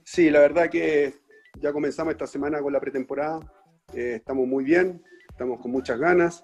Sí, 0.02 0.30
la 0.30 0.40
verdad 0.40 0.70
que 0.70 1.12
ya 1.60 1.74
comenzamos 1.74 2.12
esta 2.12 2.26
semana 2.26 2.62
con 2.62 2.72
la 2.72 2.80
pretemporada, 2.80 3.40
eh, 3.92 4.14
estamos 4.16 4.46
muy 4.46 4.64
bien, 4.64 5.02
estamos 5.28 5.60
con 5.60 5.70
muchas 5.70 5.98
ganas. 5.98 6.42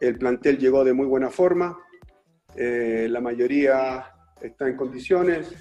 El 0.00 0.16
plantel 0.16 0.58
llegó 0.58 0.82
de 0.82 0.94
muy 0.94 1.06
buena 1.06 1.28
forma, 1.28 1.78
eh, 2.56 3.06
la 3.10 3.20
mayoría 3.20 4.06
está 4.40 4.66
en 4.66 4.74
condiciones, 4.74 5.54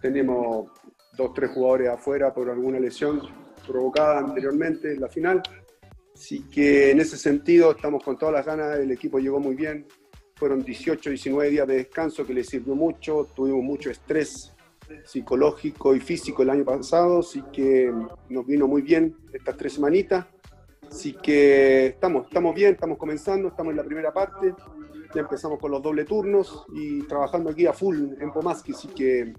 tenemos 0.00 0.70
dos, 1.16 1.34
tres 1.34 1.50
jugadores 1.50 1.88
afuera 1.88 2.32
por 2.32 2.48
alguna 2.48 2.78
lesión 2.78 3.20
provocada 3.66 4.20
anteriormente 4.20 4.92
en 4.92 5.00
la 5.00 5.08
final, 5.08 5.42
así 6.14 6.48
que 6.48 6.92
en 6.92 7.00
ese 7.00 7.16
sentido 7.16 7.72
estamos 7.72 8.04
con 8.04 8.16
todas 8.16 8.36
las 8.36 8.46
ganas, 8.46 8.78
el 8.78 8.92
equipo 8.92 9.18
llegó 9.18 9.40
muy 9.40 9.56
bien, 9.56 9.86
fueron 10.36 10.62
18, 10.62 11.10
19 11.10 11.50
días 11.50 11.66
de 11.66 11.76
descanso 11.78 12.24
que 12.24 12.34
le 12.34 12.44
sirvió 12.44 12.76
mucho, 12.76 13.28
tuvimos 13.34 13.64
mucho 13.64 13.90
estrés 13.90 14.52
psicológico 15.04 15.96
y 15.96 16.00
físico 16.00 16.44
el 16.44 16.50
año 16.50 16.64
pasado, 16.64 17.18
así 17.18 17.42
que 17.52 17.92
nos 18.28 18.46
vino 18.46 18.68
muy 18.68 18.82
bien 18.82 19.16
estas 19.32 19.56
tres 19.56 19.72
semanitas 19.74 20.26
Así 20.90 21.12
que 21.12 21.86
estamos, 21.86 22.26
estamos 22.26 22.54
bien, 22.54 22.72
estamos 22.72 22.98
comenzando, 22.98 23.48
estamos 23.48 23.70
en 23.72 23.76
la 23.76 23.84
primera 23.84 24.12
parte, 24.12 24.54
ya 25.14 25.20
empezamos 25.20 25.58
con 25.58 25.70
los 25.70 25.82
doble 25.82 26.04
turnos 26.04 26.66
y 26.72 27.02
trabajando 27.02 27.50
aquí 27.50 27.66
a 27.66 27.72
full 27.72 28.14
en 28.20 28.32
Pomaski, 28.32 28.72
así 28.72 28.88
que 28.88 29.32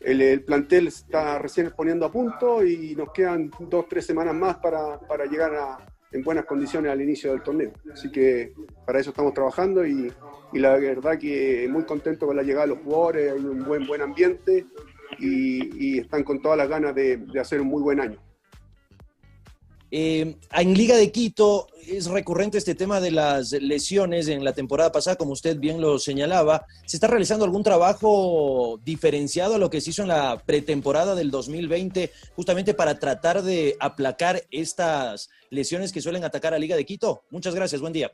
el, 0.00 0.44
plantel 0.44 0.88
está 0.88 1.38
recién 1.38 1.72
poniendo 1.76 2.06
a 2.06 2.12
punto 2.12 2.64
y 2.64 2.94
nos 2.94 3.12
quedan 3.12 3.50
dos, 3.58 3.86
tres 3.88 4.04
semanas 4.04 4.34
más 4.34 4.56
para, 4.58 5.00
para 5.00 5.24
llegar 5.24 5.54
a, 5.54 5.78
en 6.12 6.22
buenas 6.22 6.44
condiciones 6.44 6.92
al 6.92 7.00
inicio 7.00 7.32
del 7.32 7.42
torneo. 7.42 7.72
Así 7.92 8.10
que 8.10 8.52
para 8.86 9.00
eso 9.00 9.10
estamos 9.10 9.32
trabajando 9.32 9.86
y, 9.86 10.12
y, 10.52 10.58
la 10.58 10.76
verdad 10.76 11.18
que 11.18 11.66
muy 11.70 11.84
contento 11.84 12.26
con 12.26 12.36
la 12.36 12.42
llegada 12.42 12.66
de 12.66 12.74
los 12.74 12.84
jugadores, 12.84 13.32
hay 13.32 13.44
un 13.44 13.64
buen, 13.64 13.86
buen 13.86 14.02
ambiente 14.02 14.66
y, 15.18 15.94
y 15.96 15.98
están 15.98 16.22
con 16.22 16.40
todas 16.40 16.58
las 16.58 16.68
ganas 16.68 16.94
de, 16.94 17.16
de 17.16 17.40
hacer 17.40 17.60
un 17.60 17.68
muy 17.68 17.82
buen 17.82 18.00
año. 18.00 18.18
Eh, 19.96 20.34
en 20.50 20.74
Liga 20.74 20.96
de 20.96 21.12
Quito 21.12 21.68
es 21.86 22.08
recurrente 22.08 22.58
este 22.58 22.74
tema 22.74 23.00
de 23.00 23.12
las 23.12 23.52
lesiones 23.52 24.26
en 24.26 24.42
la 24.42 24.52
temporada 24.52 24.90
pasada, 24.90 25.14
como 25.14 25.30
usted 25.30 25.56
bien 25.56 25.80
lo 25.80 26.00
señalaba. 26.00 26.66
¿Se 26.84 26.96
está 26.96 27.06
realizando 27.06 27.44
algún 27.44 27.62
trabajo 27.62 28.80
diferenciado 28.84 29.54
a 29.54 29.58
lo 29.58 29.70
que 29.70 29.80
se 29.80 29.90
hizo 29.90 30.02
en 30.02 30.08
la 30.08 30.42
pretemporada 30.44 31.14
del 31.14 31.30
2020, 31.30 32.10
justamente 32.34 32.74
para 32.74 32.98
tratar 32.98 33.42
de 33.42 33.76
aplacar 33.78 34.42
estas 34.50 35.30
lesiones 35.50 35.92
que 35.92 36.00
suelen 36.00 36.24
atacar 36.24 36.54
a 36.54 36.58
Liga 36.58 36.74
de 36.74 36.84
Quito? 36.84 37.22
Muchas 37.30 37.54
gracias, 37.54 37.80
buen 37.80 37.92
día. 37.92 38.10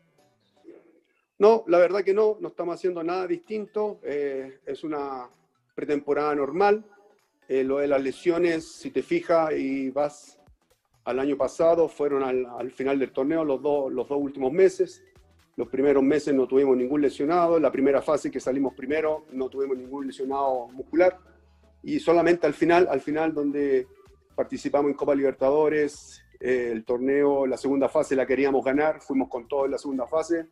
No, 1.39 1.65
la 1.67 1.79
verdad 1.79 2.05
que 2.05 2.13
no, 2.13 2.37
no 2.41 2.49
estamos 2.49 2.75
haciendo 2.75 3.03
nada 3.03 3.27
distinto. 3.27 4.01
Eh, 4.05 4.59
es 4.67 4.85
una 4.85 5.31
pretemporada 5.75 6.35
normal. 6.35 6.85
Eh, 7.49 7.65
lo 7.65 7.79
de 7.79 7.89
las 7.89 8.03
lesiones, 8.03 8.71
si 8.71 8.91
te 8.91 9.03
fijas 9.03 9.53
y 9.57 9.89
vas 9.89 10.40
al 11.05 11.19
año 11.19 11.37
pasado, 11.37 11.89
fueron 11.89 12.23
al, 12.23 12.71
final 12.71 12.99
del 12.99 13.13
torneo 13.13 13.45
los, 13.45 13.61
los 13.61 14.09
dos 14.09 14.19
últimos 14.19 14.53
meses. 14.53 15.03
Los 15.57 15.69
primeros 15.69 16.03
meses 16.03 16.35
no 16.35 16.47
tuvimos 16.47 16.77
ningún 16.77 17.03
lesionado, 17.03 17.59
la 17.59 17.71
primera 17.71 18.01
fase 18.01 18.31
que 18.31 18.41
salimos 18.41 18.75
primero 18.75 19.27
no 19.33 19.49
tuvimos 19.49 19.77
ningún 19.77 20.07
lesionado 20.07 20.69
muscular 20.69 21.19
y 21.83 21.99
solamente 21.99 22.47
al 22.47 22.55
final, 22.55 22.89
al 22.91 23.01
final 23.01 23.35
donde 23.35 23.87
participamos 24.35 24.91
en 24.91 24.97
Copa 24.97 25.15
Libertadores, 25.15 26.23
eh, 26.39 26.71
el 26.73 26.85
torneo, 26.85 27.47
la 27.47 27.57
segunda 27.57 27.89
fase 27.89 28.17
la 28.17 28.27
queríamos 28.27 28.65
ganar, 28.65 29.01
fuimos 29.01 29.29
con 29.29 29.49
todo 29.49 29.65
en 29.65 29.73
la 29.73 29.79
segunda 29.79 30.07
fase, 30.07 30.47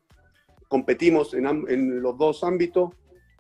competimos 0.69 1.35
en, 1.35 1.47
en 1.47 2.03
los 2.03 2.17
dos 2.17 2.45
ámbitos 2.45 2.91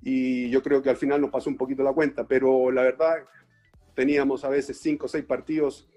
y 0.03 0.49
yo 0.51 0.63
creo 0.63 0.83
que 0.83 0.91
al 0.91 0.97
final 0.97 1.21
nos 1.21 1.31
pasó 1.31 1.51
un 1.51 1.57
poquito 1.57 1.83
la 1.83 1.93
cuenta, 1.93 2.27
pero 2.27 2.71
la 2.71 2.83
verdad 2.83 3.17
teníamos 3.95 4.45
a 4.45 4.49
veces 4.49 4.79
cinco 4.79 5.07
o 5.07 5.09
seis 5.09 5.25
partidos 5.25 5.89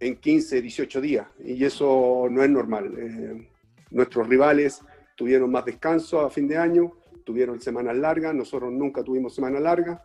en 0.00 0.16
15, 0.16 0.62
18 0.62 1.00
días, 1.00 1.26
y 1.44 1.64
eso 1.64 2.26
no 2.30 2.42
es 2.42 2.50
normal. 2.50 2.94
Eh, 2.96 3.48
nuestros 3.90 4.28
rivales 4.28 4.82
tuvieron 5.16 5.50
más 5.50 5.64
descanso 5.64 6.20
a 6.20 6.30
fin 6.30 6.46
de 6.46 6.56
año, 6.56 6.92
tuvieron 7.24 7.60
semanas 7.60 7.96
largas, 7.96 8.34
nosotros 8.34 8.72
nunca 8.72 9.02
tuvimos 9.02 9.34
semana 9.34 9.60
larga, 9.60 10.02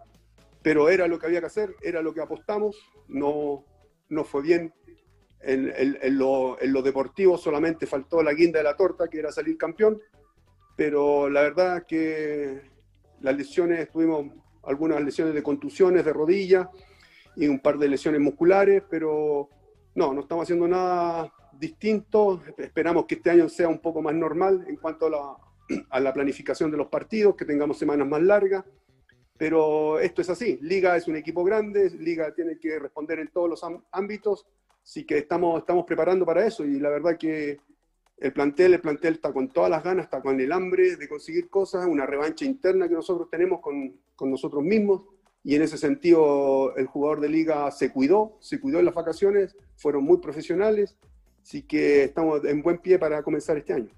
pero 0.62 0.89
era 0.89 1.07
lo 1.07 1.19
que 1.19 1.27
había 1.27 1.41
que 1.41 1.47
hacer, 1.47 1.75
era 1.81 2.01
lo 2.01 2.13
que 2.13 2.21
apostamos, 2.21 2.77
no, 3.07 3.65
no 4.09 4.23
fue 4.23 4.41
bien. 4.41 4.73
En, 5.41 5.73
en, 5.75 6.17
lo, 6.17 6.59
en, 6.62 6.71
lo, 6.71 6.81
deportivo 6.81 7.38
solamente 7.38 7.85
faltó 7.85 8.23
la 8.23 8.33
guinda 8.33 8.59
de 8.59 8.63
la 8.63 8.77
torta, 8.77 9.09
que 9.09 9.19
era 9.19 9.29
salir 9.29 9.57
campeón, 9.57 10.01
pero 10.77 11.29
la 11.29 11.41
verdad 11.41 11.85
que 11.85 12.62
las 13.19 13.35
lesiones, 13.35 13.89
tuvimos 13.91 14.27
algunas 14.63 15.03
lesiones 15.03 15.33
de 15.33 15.43
contusiones 15.43 16.05
de 16.05 16.13
rodilla 16.13 16.69
y 17.35 17.47
un 17.47 17.59
par 17.59 17.77
de 17.77 17.89
lesiones 17.89 18.21
musculares, 18.21 18.83
pero 18.89 19.50
no, 19.95 20.13
no 20.13 20.21
estamos 20.21 20.43
haciendo 20.43 20.67
nada 20.67 21.31
distinto. 21.59 22.41
Esperamos 22.57 23.05
que 23.05 23.15
este 23.15 23.29
año 23.29 23.47
sea 23.50 23.67
un 23.67 23.79
poco 23.79 24.01
más 24.01 24.15
normal 24.15 24.65
en 24.67 24.77
cuanto 24.77 25.07
a 25.07 26.00
la, 26.00 26.13
planificación 26.13 26.71
de 26.71 26.77
los 26.77 26.88
partidos, 26.88 27.35
que 27.35 27.45
tengamos 27.45 27.77
semanas 27.77 28.07
más 28.07 28.21
largas. 28.21 28.63
Pero 29.38 30.00
esto 30.00 30.21
es 30.21 30.29
así. 30.29 30.57
Liga 30.62 30.95
es 30.95 31.07
un 31.07 31.15
equipo 31.15 31.43
grande, 31.43 31.89
Liga 31.91 32.33
tiene 32.33 32.57
que 32.59 32.79
responder 32.79 33.19
en 33.19 33.29
todos 33.29 33.50
los 33.50 33.62
ámbitos, 33.91 34.45
así 34.83 35.05
que 35.05 35.17
estamos, 35.17 35.59
estamos 35.59 35.85
preparando 35.85 36.25
para 36.25 36.45
eso. 36.45 36.63
Y 36.65 36.79
la 36.79 36.89
verdad 36.89 37.17
que 37.17 37.59
el 38.17 38.31
plantel, 38.31 38.75
el 38.75 38.81
plantel 38.81 39.15
está 39.15 39.33
con 39.33 39.50
todas 39.50 39.69
las 39.69 39.83
ganas, 39.83 40.05
está 40.05 40.21
con 40.21 40.39
el 40.39 40.51
hambre 40.51 40.95
de 40.95 41.09
conseguir 41.09 41.50
cosas, 41.50 41.85
una 41.88 42.05
revancha 42.05 42.45
interna 42.45 42.88
que 42.88 42.93
nosotros 42.93 43.29
tenemos 43.29 43.59
con, 43.59 44.00
con 44.15 44.29
nosotros 44.29 44.63
mismos 44.63 45.01
y 45.43 45.55
en 45.55 45.62
ese 45.62 45.77
sentido 45.77 46.75
el 46.77 46.88
jugador 46.88 47.19
de 47.19 47.29
liga 47.29 47.69
se 47.71 47.91
cuidó, 47.91 48.38
se 48.39 48.59
cuidó 48.59 48.79
en 48.79 48.85
las 48.85 48.93
vacaciones, 48.93 49.55
fueron 49.75 50.03
muy 50.03 50.19
profesionales, 50.19 50.95
así 51.41 51.62
que 51.63 52.05
estamos 52.05 52.43
en 52.45 52.62
buen 52.62 52.77
pie 52.77 52.97
para 52.97 53.21
comenzar 53.23 53.57
este 53.57 53.73
año. 53.73 53.89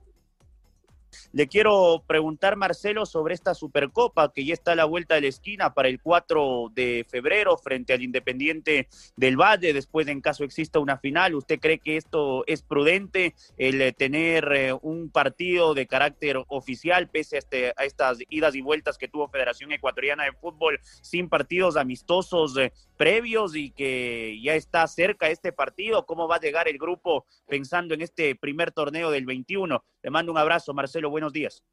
Le 1.31 1.47
quiero 1.47 2.03
preguntar, 2.07 2.55
Marcelo, 2.55 3.05
sobre 3.05 3.33
esta 3.33 3.53
Supercopa 3.53 4.31
que 4.33 4.45
ya 4.45 4.53
está 4.53 4.73
a 4.73 4.75
la 4.75 4.85
vuelta 4.85 5.15
de 5.15 5.21
la 5.21 5.27
esquina 5.27 5.73
para 5.73 5.89
el 5.89 6.01
4 6.01 6.71
de 6.73 7.05
febrero 7.09 7.57
frente 7.57 7.93
al 7.93 8.03
Independiente 8.03 8.87
del 9.15 9.37
Valle, 9.37 9.73
después 9.73 10.05
de 10.05 10.11
en 10.11 10.21
caso 10.21 10.43
exista 10.43 10.79
una 10.79 10.97
final. 10.97 11.35
¿Usted 11.35 11.59
cree 11.59 11.79
que 11.79 11.97
esto 11.97 12.43
es 12.47 12.61
prudente, 12.61 13.35
el 13.57 13.81
eh, 13.81 13.91
tener 13.91 14.51
eh, 14.53 14.73
un 14.81 15.09
partido 15.09 15.73
de 15.73 15.87
carácter 15.87 16.43
oficial 16.47 17.09
pese 17.09 17.35
a, 17.35 17.39
este, 17.39 17.73
a, 17.75 17.85
estas 17.85 18.19
idas 18.29 18.55
y 18.55 18.61
vueltas 18.61 18.97
que 18.97 19.07
tuvo 19.07 19.27
Federación 19.27 19.71
Ecuatoriana 19.71 20.23
de 20.23 20.33
Fútbol 20.33 20.79
sin 21.01 21.29
partidos 21.29 21.77
amistosos 21.77 22.57
eh, 22.57 22.71
previos 22.95 23.55
y 23.55 23.71
que 23.71 24.39
ya 24.41 24.55
está 24.55 24.87
cerca 24.87 25.29
este 25.29 25.51
partido? 25.51 26.05
¿Cómo 26.05 26.27
va 26.27 26.37
a 26.37 26.39
llegar 26.39 26.67
el 26.67 26.77
grupo 26.77 27.25
pensando 27.47 27.93
en 27.93 28.01
este 28.01 28.35
primer 28.35 28.71
torneo 28.71 29.11
del 29.11 29.25
21? 29.25 29.83
Le 30.01 30.09
mando 30.09 30.31
un 30.31 30.37
abrazo, 30.37 30.73
Marcelo 30.73 31.09
buenos 31.09 31.33
días. 31.33 31.63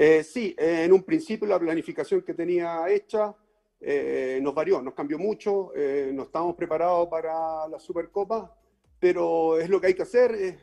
Eh, 0.00 0.22
sí, 0.22 0.54
eh, 0.56 0.84
en 0.84 0.92
un 0.92 1.02
principio 1.02 1.48
la 1.48 1.58
planificación 1.58 2.22
que 2.22 2.32
tenía 2.32 2.88
hecha 2.88 3.34
eh, 3.80 4.38
nos 4.40 4.54
varió, 4.54 4.80
nos 4.80 4.94
cambió 4.94 5.18
mucho, 5.18 5.72
no 6.12 6.22
estábamos 6.22 6.54
preparados 6.54 7.08
para 7.08 7.66
la 7.66 7.80
Supercopa, 7.80 8.56
pero 9.00 9.58
es 9.58 9.68
lo 9.68 9.80
que 9.80 9.88
hay 9.88 9.94
que 9.94 10.02
hacer, 10.02 10.56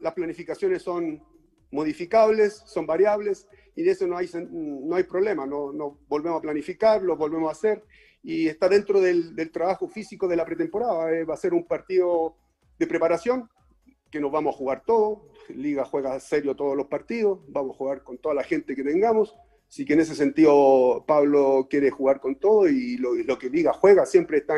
las 0.00 0.14
planificaciones 0.14 0.82
son 0.82 1.22
modificables, 1.70 2.62
son 2.64 2.86
variables 2.86 3.46
y 3.76 3.82
de 3.82 3.90
eso 3.90 4.06
no 4.06 4.16
hay, 4.16 4.28
no 4.50 4.96
hay 4.96 5.02
problema, 5.04 5.46
no, 5.46 5.70
no 5.70 5.98
volvemos 6.08 6.38
a 6.38 6.42
planificar, 6.42 7.02
lo 7.02 7.16
volvemos 7.16 7.48
a 7.50 7.52
hacer 7.52 7.84
y 8.22 8.48
está 8.48 8.68
dentro 8.68 9.00
del, 9.00 9.34
trabajo 9.52 9.88
físico 9.88 10.28
de 10.28 10.36
la 10.36 10.44
pretemporada, 10.44 11.24
va 11.24 11.34
a 11.34 11.36
ser 11.36 11.54
un 11.54 11.64
partido 11.64 12.36
de 12.78 12.86
preparación 12.86 13.48
que 14.10 14.20
nos 14.20 14.32
vamos 14.32 14.54
a 14.54 14.58
jugar 14.58 14.82
todo, 14.86 15.28
Liga 15.48 15.84
juega 15.84 16.18
serio 16.20 16.54
todos 16.54 16.76
los 16.76 16.86
partidos, 16.86 17.40
vamos 17.48 17.74
a 17.74 17.78
jugar 17.78 18.02
con 18.02 18.18
toda 18.18 18.34
la 18.34 18.42
gente 18.42 18.74
que 18.74 18.84
tengamos, 18.84 19.34
Así 19.68 19.84
que 19.84 19.92
en 19.92 20.00
ese 20.00 20.14
sentido 20.14 21.04
Pablo 21.06 21.66
quiere 21.68 21.90
jugar 21.90 22.20
con 22.20 22.36
todo 22.36 22.68
y 22.68 22.96
lo, 22.96 23.38
que 23.38 23.50
diga 23.50 23.72
juega 23.74 24.06
siempre 24.06 24.38
está, 24.38 24.54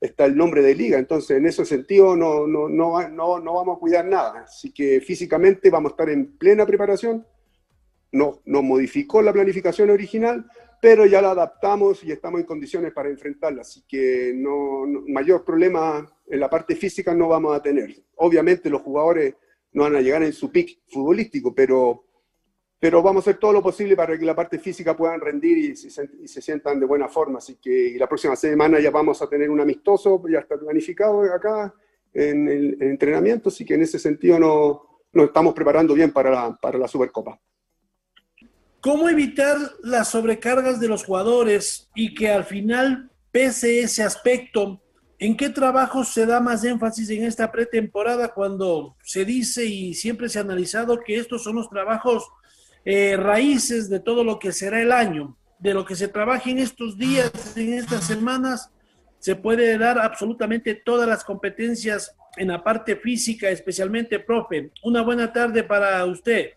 está 0.00 0.26
el 0.26 0.36
nombre 0.36 0.62
de 0.62 0.74
liga. 0.74 0.98
Entonces 0.98 1.38
en 1.38 1.46
ese 1.46 1.64
sentido 1.64 2.14
no, 2.14 2.46
no, 2.46 2.68
no, 2.68 3.08
no, 3.08 3.40
no 3.40 3.54
vamos 3.54 3.76
a 3.76 3.80
cuidar 3.80 4.04
nada. 4.04 4.40
Así 4.40 4.70
que 4.70 5.00
físicamente 5.00 5.70
vamos 5.70 5.92
a 5.92 5.94
estar 5.94 6.10
en 6.10 6.36
plena 6.36 6.66
preparación. 6.66 7.26
No, 8.12 8.42
no 8.44 8.62
modificó 8.62 9.22
la 9.22 9.32
planificación 9.32 9.88
original, 9.88 10.50
pero 10.80 11.04
ya 11.06 11.20
la 11.20 11.32
adaptamos 11.32 12.02
y 12.04 12.10
estamos 12.10 12.40
en 12.40 12.46
condiciones 12.46 12.92
para 12.92 13.10
enfrentarla. 13.10 13.62
Así 13.62 13.84
que 13.86 14.32
no, 14.34 14.86
mayor 15.08 15.44
problema 15.44 16.06
en 16.26 16.40
la 16.40 16.48
parte 16.48 16.74
física 16.74 17.14
no 17.14 17.28
vamos 17.28 17.54
a 17.54 17.62
tener. 17.62 17.94
Obviamente 18.16 18.70
los 18.70 18.82
jugadores 18.82 19.34
no 19.72 19.82
van 19.84 19.96
a 19.96 20.00
llegar 20.00 20.22
en 20.22 20.32
su 20.32 20.50
pick 20.50 20.80
futbolístico, 20.88 21.54
pero 21.54 22.04
pero 22.80 23.02
vamos 23.02 23.20
a 23.20 23.30
hacer 23.30 23.38
todo 23.38 23.52
lo 23.52 23.62
posible 23.62 23.94
para 23.94 24.18
que 24.18 24.24
la 24.24 24.34
parte 24.34 24.58
física 24.58 24.96
puedan 24.96 25.20
rendir 25.20 25.58
y, 25.58 25.76
se, 25.76 26.40
sientan 26.40 26.80
de 26.80 26.86
buena 26.86 27.08
forma. 27.08 27.36
Así 27.36 27.56
que 27.56 27.94
la 27.98 28.08
próxima 28.08 28.34
semana 28.34 28.80
ya 28.80 28.90
vamos 28.90 29.20
a 29.20 29.28
tener 29.28 29.50
un 29.50 29.60
amistoso, 29.60 30.22
ya 30.26 30.38
está 30.38 30.58
planificado 30.58 31.22
acá 31.30 31.74
en 32.14 32.48
el, 32.48 32.82
entrenamiento, 32.82 33.50
así 33.50 33.66
que 33.66 33.74
en 33.74 33.82
ese 33.82 33.98
sentido 33.98 34.38
no, 34.38 35.02
nos 35.12 35.26
estamos 35.26 35.52
preparando 35.52 35.92
bien 35.92 36.10
para 36.10 36.30
la, 36.30 36.58
para 36.58 36.78
la 36.78 36.88
Supercopa. 36.88 37.38
¿Cómo 38.80 39.10
evitar 39.10 39.58
las 39.82 40.08
sobrecargas 40.08 40.80
de 40.80 40.88
los 40.88 41.04
jugadores 41.04 41.90
y 41.94 42.14
que 42.14 42.30
al 42.30 42.44
final 42.44 43.10
pese 43.30 43.80
ese 43.80 44.02
aspecto? 44.02 44.80
¿En 45.18 45.36
qué 45.36 45.50
trabajos 45.50 46.08
se 46.08 46.24
da 46.24 46.40
más 46.40 46.64
énfasis 46.64 47.10
en 47.10 47.24
esta 47.24 47.52
pretemporada 47.52 48.28
cuando 48.28 48.96
se 49.02 49.26
dice 49.26 49.66
y 49.66 49.92
siempre 49.92 50.30
se 50.30 50.38
ha 50.38 50.42
analizado 50.42 51.00
que 51.00 51.16
estos 51.16 51.42
son 51.42 51.56
los 51.56 51.68
trabajos 51.68 52.26
eh, 52.86 53.18
raíces 53.18 53.90
de 53.90 54.00
todo 54.00 54.24
lo 54.24 54.38
que 54.38 54.50
será 54.50 54.80
el 54.80 54.92
año, 54.92 55.36
de 55.58 55.74
lo 55.74 55.84
que 55.84 55.94
se 55.94 56.08
trabaje 56.08 56.50
en 56.50 56.58
estos 56.58 56.96
días, 56.96 57.30
en 57.56 57.74
estas 57.74 58.04
semanas, 58.04 58.70
se 59.18 59.36
puede 59.36 59.76
dar 59.76 59.98
absolutamente 59.98 60.74
todas 60.74 61.06
las 61.06 61.22
competencias 61.22 62.16
en 62.38 62.48
la 62.48 62.64
parte 62.64 62.96
física, 62.96 63.50
especialmente, 63.50 64.18
profe. 64.18 64.70
Una 64.82 65.02
buena 65.02 65.30
tarde 65.30 65.62
para 65.64 66.02
usted. 66.06 66.52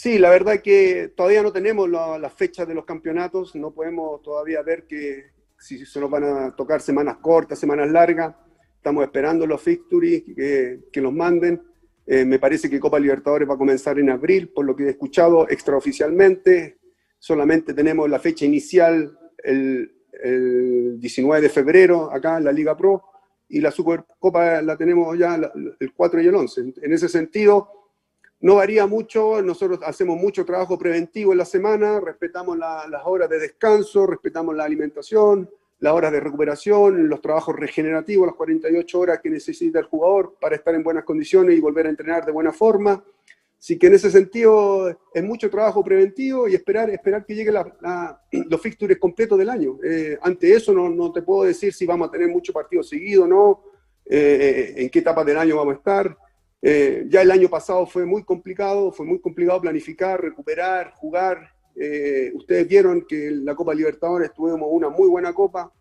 Sí, 0.00 0.16
la 0.16 0.30
verdad 0.30 0.62
que 0.62 1.12
todavía 1.16 1.42
no 1.42 1.50
tenemos 1.50 1.90
las 1.90 2.20
la 2.20 2.30
fechas 2.30 2.68
de 2.68 2.72
los 2.72 2.84
campeonatos, 2.84 3.56
no 3.56 3.74
podemos 3.74 4.22
todavía 4.22 4.62
ver 4.62 4.86
que 4.86 5.32
si 5.58 5.84
se 5.84 5.98
nos 5.98 6.08
van 6.08 6.22
a 6.22 6.54
tocar 6.54 6.80
semanas 6.80 7.16
cortas, 7.16 7.58
semanas 7.58 7.90
largas. 7.90 8.32
Estamos 8.76 9.02
esperando 9.02 9.44
los 9.44 9.60
fixtures 9.60 10.22
que, 10.36 10.84
que 10.92 11.00
los 11.00 11.12
manden. 11.12 11.60
Eh, 12.06 12.24
me 12.24 12.38
parece 12.38 12.70
que 12.70 12.78
Copa 12.78 13.00
Libertadores 13.00 13.50
va 13.50 13.54
a 13.54 13.58
comenzar 13.58 13.98
en 13.98 14.10
abril, 14.10 14.50
por 14.50 14.64
lo 14.64 14.76
que 14.76 14.84
he 14.84 14.90
escuchado 14.90 15.48
extraoficialmente. 15.48 16.78
Solamente 17.18 17.74
tenemos 17.74 18.08
la 18.08 18.20
fecha 18.20 18.44
inicial 18.44 19.18
el, 19.42 19.96
19 21.00 21.42
de 21.42 21.48
febrero 21.48 22.12
acá 22.12 22.38
en 22.38 22.44
la 22.44 22.52
Liga 22.52 22.76
Pro 22.76 23.02
y 23.48 23.60
la 23.60 23.72
Supercopa 23.72 24.62
la 24.62 24.76
tenemos 24.76 25.18
ya 25.18 25.34
el 25.80 25.92
4 25.92 26.22
y 26.22 26.26
el 26.28 26.34
11. 26.36 26.60
En 26.82 26.92
ese 26.92 27.08
sentido, 27.08 27.77
no 28.40 28.56
varía 28.56 28.86
mucho, 28.86 29.42
nosotros 29.42 29.80
hacemos 29.84 30.16
mucho 30.16 30.44
trabajo 30.44 30.78
preventivo 30.78 31.32
en 31.32 31.38
la 31.38 31.44
semana, 31.44 32.00
respetamos 32.00 32.56
las 32.56 33.02
horas 33.04 33.28
de 33.28 33.40
descanso, 33.40 34.06
respetamos 34.06 34.54
la 34.54 34.64
alimentación, 34.64 35.50
las 35.80 35.92
horas 35.92 36.12
de 36.12 36.20
recuperación, 36.20 37.08
los 37.08 37.20
trabajos 37.20 37.56
regenerativos, 37.56 38.26
las 38.26 38.36
48 38.36 38.98
horas 38.98 39.20
que 39.20 39.30
necesita 39.30 39.80
el 39.80 39.86
jugador 39.86 40.36
para 40.40 40.56
estar 40.56 40.74
en 40.74 40.82
buenas 40.82 41.04
condiciones 41.04 41.56
y 41.56 41.60
volver 41.60 41.86
a 41.86 41.90
entrenar 41.90 42.24
de 42.24 42.32
buena 42.32 42.52
forma. 42.52 43.02
Así 43.58 43.76
que 43.76 43.88
en 43.88 43.94
ese 43.94 44.10
sentido 44.10 44.96
es 45.12 45.24
mucho 45.24 45.50
trabajo 45.50 45.82
preventivo 45.82 46.46
y 46.46 46.54
esperar, 46.54 46.90
esperar 46.90 47.26
que 47.26 47.34
lleguen 47.34 47.54
los 48.48 48.60
fixtures 48.60 48.98
completos 48.98 49.36
del 49.36 49.50
año. 49.50 49.78
Eh, 49.82 50.16
ante 50.22 50.54
eso 50.54 50.72
no, 50.72 50.88
no, 50.88 51.10
te 51.10 51.22
puedo 51.22 51.42
decir 51.42 51.72
si 51.72 51.84
vamos 51.84 52.08
a 52.08 52.12
tener 52.12 52.28
muchos 52.28 52.54
partidos 52.54 52.88
seguidos 52.88 53.24
o 53.24 53.28
no, 53.28 53.64
eh, 54.06 54.74
en 54.76 54.88
qué 54.90 55.00
etapa 55.00 55.24
del 55.24 55.38
año 55.38 55.56
vamos 55.56 55.74
a 55.74 55.78
estar. 55.78 56.16
Eh, 56.60 57.06
ya 57.08 57.22
el 57.22 57.30
año 57.30 57.48
pasado 57.48 57.86
fue 57.86 58.04
muy 58.04 58.24
complicado, 58.24 58.90
fue 58.90 59.06
muy 59.06 59.20
complicado 59.20 59.60
planificar, 59.60 60.20
recuperar, 60.20 60.92
jugar. 60.96 61.52
Eh, 61.76 62.32
ustedes 62.34 62.66
vieron 62.66 63.04
que 63.08 63.28
en 63.28 63.44
la 63.44 63.54
Copa 63.54 63.74
Libertadores 63.74 64.32
tuvimos 64.32 64.68
una 64.70 64.88
muy 64.88 65.08
buena 65.08 65.32
copa, 65.32 65.72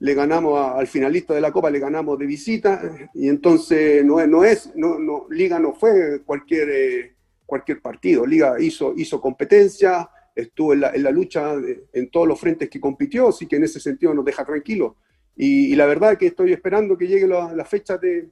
le 0.00 0.14
ganamos 0.14 0.58
al 0.58 0.86
finalista 0.86 1.34
de 1.34 1.40
la 1.40 1.52
Copa, 1.52 1.70
le 1.70 1.78
ganamos 1.78 2.18
de 2.18 2.26
visita, 2.26 3.08
y 3.14 3.28
entonces 3.28 4.04
no 4.04 4.20
es, 4.20 4.28
no 4.28 4.44
es, 4.44 4.72
no, 4.74 4.98
no, 4.98 5.26
Liga 5.30 5.58
no 5.60 5.74
fue 5.74 6.22
cualquier, 6.24 6.70
eh, 6.70 7.14
cualquier 7.46 7.80
partido, 7.80 8.26
Liga 8.26 8.56
hizo, 8.58 8.94
hizo 8.96 9.20
competencia, 9.20 10.10
estuvo 10.34 10.72
en 10.72 10.80
la, 10.80 10.90
en 10.90 11.02
la, 11.02 11.10
lucha 11.10 11.54
en 11.92 12.10
todos 12.10 12.26
los 12.26 12.40
frentes 12.40 12.68
que 12.68 12.80
compitió, 12.80 13.28
así 13.28 13.46
que 13.46 13.56
en 13.56 13.64
ese 13.64 13.78
sentido 13.78 14.14
nos 14.14 14.24
deja 14.24 14.44
tranquilos. 14.44 14.94
Y, 15.36 15.74
la 15.74 15.86
verdad 15.86 16.18
que 16.18 16.26
estoy 16.26 16.52
esperando 16.52 16.98
que 16.98 17.06
lleguen 17.06 17.30
las 17.30 17.54
la 17.54 17.64
fechas 17.64 18.00
de, 18.00 18.28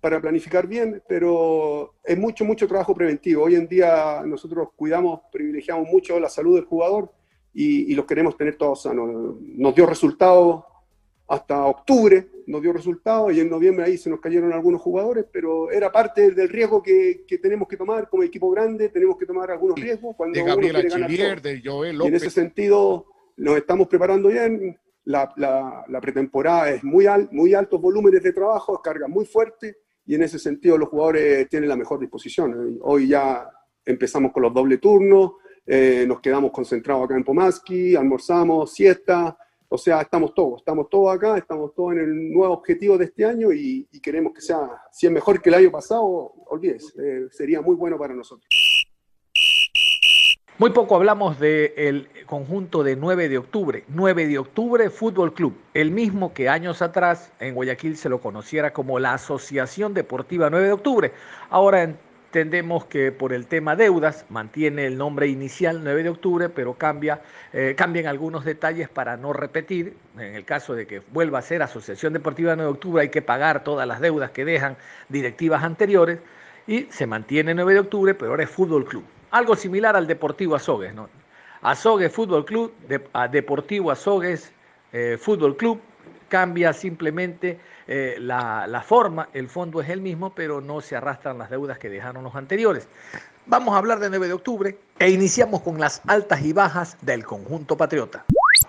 para 0.00 0.20
planificar 0.20 0.66
bien, 0.66 1.02
pero 1.08 1.94
es 2.04 2.16
mucho, 2.16 2.44
mucho 2.44 2.68
trabajo 2.68 2.94
preventivo. 2.94 3.44
Hoy 3.44 3.56
en 3.56 3.66
día 3.66 4.22
nosotros 4.24 4.68
cuidamos, 4.76 5.20
privilegiamos 5.32 5.88
mucho 5.88 6.20
la 6.20 6.28
salud 6.28 6.54
del 6.54 6.66
jugador 6.66 7.12
y, 7.52 7.94
los 7.94 8.06
queremos 8.06 8.36
tener 8.36 8.56
todos 8.56 8.82
sanos. 8.82 9.36
Nos 9.40 9.74
dio 9.74 9.86
resultados 9.86 10.62
hasta 11.26 11.66
octubre, 11.66 12.28
nos 12.46 12.62
dio 12.62 12.72
resultados 12.72 13.32
y 13.32 13.40
en 13.40 13.50
noviembre 13.50 13.84
ahí 13.84 13.98
se 13.98 14.08
nos 14.08 14.20
cayeron 14.20 14.52
algunos 14.52 14.80
jugadores, 14.80 15.26
pero 15.30 15.70
era 15.70 15.90
parte 15.90 16.30
del 16.30 16.48
riesgo 16.48 16.82
que, 16.82 17.24
que 17.26 17.38
tenemos 17.38 17.66
que 17.66 17.76
tomar 17.76 18.08
como 18.08 18.22
equipo 18.22 18.50
grande, 18.50 18.88
tenemos 18.88 19.18
que 19.18 19.26
tomar 19.26 19.50
algunos 19.50 19.78
riesgos 19.78 20.14
cuando 20.16 20.38
de 20.38 20.44
Gabriela 20.46 20.86
Chilier, 20.86 21.42
de 21.42 21.60
Joel 21.62 21.98
López. 21.98 22.06
Y 22.06 22.08
en 22.08 22.14
ese 22.14 22.30
sentido 22.30 23.06
nos 23.36 23.56
estamos 23.56 23.88
preparando 23.88 24.28
bien. 24.28 24.78
La, 25.04 25.32
la, 25.36 25.84
la 25.88 26.00
pretemporada 26.02 26.70
es 26.70 26.84
muy, 26.84 27.06
al, 27.06 27.30
muy 27.32 27.54
altos 27.54 27.80
volúmenes 27.80 28.22
de 28.22 28.32
trabajo, 28.32 28.80
carga 28.82 29.08
muy 29.08 29.24
fuerte 29.24 29.78
y 30.08 30.14
en 30.14 30.22
ese 30.22 30.38
sentido 30.38 30.78
los 30.78 30.88
jugadores 30.88 31.48
tienen 31.50 31.68
la 31.68 31.76
mejor 31.76 32.00
disposición. 32.00 32.78
Hoy 32.80 33.08
ya 33.08 33.46
empezamos 33.84 34.32
con 34.32 34.42
los 34.42 34.54
doble 34.54 34.78
turnos, 34.78 35.32
eh, 35.66 36.06
nos 36.08 36.20
quedamos 36.20 36.50
concentrados 36.50 37.04
acá 37.04 37.14
en 37.14 37.24
Pomaski, 37.24 37.94
almorzamos, 37.94 38.72
siesta, 38.72 39.36
o 39.68 39.76
sea, 39.76 40.00
estamos 40.00 40.32
todos, 40.32 40.60
estamos 40.60 40.88
todos 40.88 41.14
acá, 41.14 41.36
estamos 41.36 41.74
todos 41.74 41.92
en 41.92 41.98
el 41.98 42.32
nuevo 42.32 42.54
objetivo 42.54 42.96
de 42.96 43.04
este 43.04 43.26
año 43.26 43.52
y, 43.52 43.86
queremos 44.02 44.32
que 44.32 44.40
sea, 44.40 44.80
si 44.90 45.06
es 45.06 45.12
mejor 45.12 45.42
que 45.42 45.50
el 45.50 45.56
año 45.56 45.70
pasado, 45.70 46.06
olvides, 46.46 46.94
eh, 46.98 47.26
sería 47.30 47.60
muy 47.60 47.76
bueno 47.76 47.98
para 47.98 48.14
nosotros. 48.14 48.48
Muy 50.58 50.70
poco 50.70 50.96
hablamos 50.96 51.38
del 51.38 52.08
conjunto 52.26 52.82
de 52.82 52.96
9 52.96 53.28
de 53.28 53.38
octubre. 53.38 53.84
9 53.86 54.26
de 54.26 54.38
octubre 54.38 54.90
Fútbol 54.90 55.32
Club, 55.32 55.56
el 55.72 55.92
mismo 55.92 56.34
que 56.34 56.48
años 56.48 56.82
atrás 56.82 57.30
en 57.38 57.54
Guayaquil 57.54 57.96
se 57.96 58.08
lo 58.08 58.20
conociera 58.20 58.72
como 58.72 58.98
la 58.98 59.14
Asociación 59.14 59.94
Deportiva 59.94 60.50
9 60.50 60.66
de 60.66 60.72
octubre. 60.72 61.12
Ahora 61.48 61.84
entendemos 61.84 62.86
que 62.86 63.12
por 63.12 63.32
el 63.32 63.46
tema 63.46 63.76
deudas 63.76 64.26
mantiene 64.30 64.86
el 64.86 64.98
nombre 64.98 65.28
inicial 65.28 65.84
9 65.84 66.02
de 66.02 66.08
octubre, 66.08 66.48
pero 66.48 66.74
cambia, 66.74 67.22
eh, 67.52 67.76
cambian 67.78 68.06
algunos 68.06 68.44
detalles 68.44 68.88
para 68.88 69.16
no 69.16 69.32
repetir. 69.32 69.96
En 70.16 70.34
el 70.34 70.44
caso 70.44 70.74
de 70.74 70.88
que 70.88 71.02
vuelva 71.12 71.38
a 71.38 71.42
ser 71.42 71.62
Asociación 71.62 72.12
Deportiva 72.14 72.56
9 72.56 72.68
de 72.68 72.74
octubre 72.74 73.02
hay 73.02 73.10
que 73.10 73.22
pagar 73.22 73.62
todas 73.62 73.86
las 73.86 74.00
deudas 74.00 74.32
que 74.32 74.44
dejan 74.44 74.76
directivas 75.08 75.62
anteriores 75.62 76.18
y 76.66 76.88
se 76.90 77.06
mantiene 77.06 77.54
9 77.54 77.74
de 77.74 77.78
octubre, 77.78 78.14
pero 78.14 78.32
ahora 78.32 78.42
es 78.42 78.50
Fútbol 78.50 78.84
Club 78.84 79.04
algo 79.30 79.56
similar 79.56 79.96
al 79.96 80.06
Deportivo 80.06 80.54
Azogues, 80.54 80.94
¿no? 80.94 81.08
Azogues 81.62 82.12
Fútbol 82.12 82.44
Club, 82.44 82.72
Deportivo 83.30 83.90
Azogues 83.90 84.52
eh, 84.92 85.18
Fútbol 85.20 85.56
Club, 85.56 85.80
cambia 86.28 86.72
simplemente 86.72 87.58
eh, 87.86 88.16
la, 88.20 88.82
forma, 88.86 89.28
el 89.32 89.48
fondo 89.48 89.80
es 89.80 89.88
el 89.88 90.00
mismo, 90.00 90.30
pero 90.30 90.60
no 90.60 90.80
se 90.80 90.94
arrastran 90.94 91.38
las 91.38 91.50
deudas 91.50 91.78
que 91.78 91.88
dejaron 91.88 92.22
los 92.22 92.34
anteriores. 92.34 92.86
Vamos 93.46 93.74
a 93.74 93.78
hablar 93.78 93.98
de 93.98 94.10
9 94.10 94.28
de 94.28 94.32
octubre 94.34 94.78
e 94.98 95.10
iniciamos 95.10 95.62
con 95.62 95.80
las 95.80 96.02
altas 96.06 96.42
y 96.42 96.52
bajas 96.52 96.96
del 97.00 97.24
conjunto 97.24 97.76
patriota. 97.76 98.24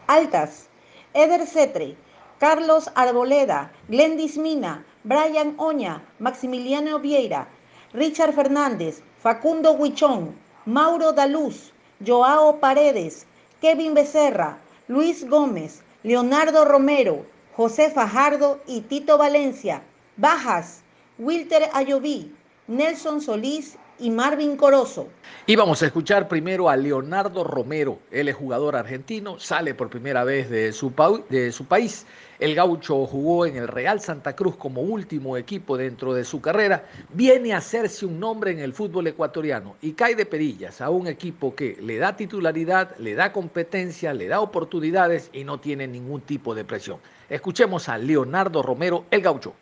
Altas. 0.07 0.67
Eder 1.13 1.45
Cetre, 1.47 1.95
Carlos 2.39 2.89
Arboleda, 2.95 3.71
Glendis 3.87 4.37
Mina, 4.37 4.85
Brian 5.03 5.55
Oña, 5.57 6.03
Maximiliano 6.19 6.99
Vieira, 6.99 7.47
Richard 7.93 8.33
Fernández, 8.33 9.01
Facundo 9.17 9.73
Huichón, 9.73 10.35
Mauro 10.69 11.13
Daluz, 11.13 11.73
Joao 11.99 12.59
Paredes, 12.59 13.25
Kevin 13.59 13.95
Becerra, 13.95 14.59
Luis 14.87 15.27
Gómez, 15.27 15.81
Leonardo 16.03 16.63
Romero, 16.63 17.25
José 17.57 17.89
Fajardo 17.89 18.59
y 18.67 18.81
Tito 18.81 19.17
Valencia. 19.17 19.81
Bajas, 20.15 20.83
Wilter 21.17 21.71
Ayoví, 21.73 22.35
Nelson 22.69 23.19
Solís 23.19 23.79
y 23.97 24.11
Marvin 24.11 24.55
Corozo. 24.55 25.07
Y 25.47 25.55
vamos 25.55 25.81
a 25.81 25.87
escuchar 25.87 26.27
primero 26.27 26.69
a 26.69 26.77
Leonardo 26.77 27.43
Romero. 27.43 27.97
Él 28.11 28.27
es 28.27 28.35
jugador 28.35 28.75
argentino, 28.75 29.39
sale 29.39 29.73
por 29.73 29.89
primera 29.89 30.23
vez 30.23 30.51
de 30.51 30.71
su, 30.71 30.91
país. 30.91 32.05
El 32.37 32.53
gaucho 32.53 33.07
jugó 33.07 33.47
en 33.47 33.57
el 33.57 33.67
Real 33.67 34.01
Santa 34.01 34.35
Cruz 34.35 34.55
como 34.55 34.81
último 34.81 35.35
equipo 35.35 35.77
dentro 35.77 36.13
de 36.13 36.23
su 36.23 36.41
carrera. 36.41 36.85
Viene 37.11 37.53
a 37.53 37.57
hacerse 37.57 38.05
un 38.05 38.19
nombre 38.19 38.51
en 38.51 38.59
el 38.59 38.73
fútbol 38.73 39.07
ecuatoriano 39.07 39.75
y 39.81 39.93
cae 39.93 40.13
de 40.13 40.27
perillas 40.27 40.79
a 40.79 40.91
un 40.91 41.07
equipo 41.07 41.55
que 41.55 41.75
le 41.81 41.97
da 41.97 42.15
titularidad, 42.15 42.95
le 42.99 43.15
da 43.15 43.33
competencia, 43.33 44.13
le 44.13 44.27
da 44.27 44.41
oportunidades 44.41 45.31
y 45.33 45.43
no 45.43 45.59
tiene 45.59 45.87
ningún 45.87 46.21
tipo 46.21 46.53
de 46.53 46.65
presión. 46.65 46.99
Escuchemos 47.31 47.89
a 47.89 47.97
Leonardo 47.97 48.61
Romero, 48.61 49.05
el 49.09 49.21
gaucho. 49.21 49.55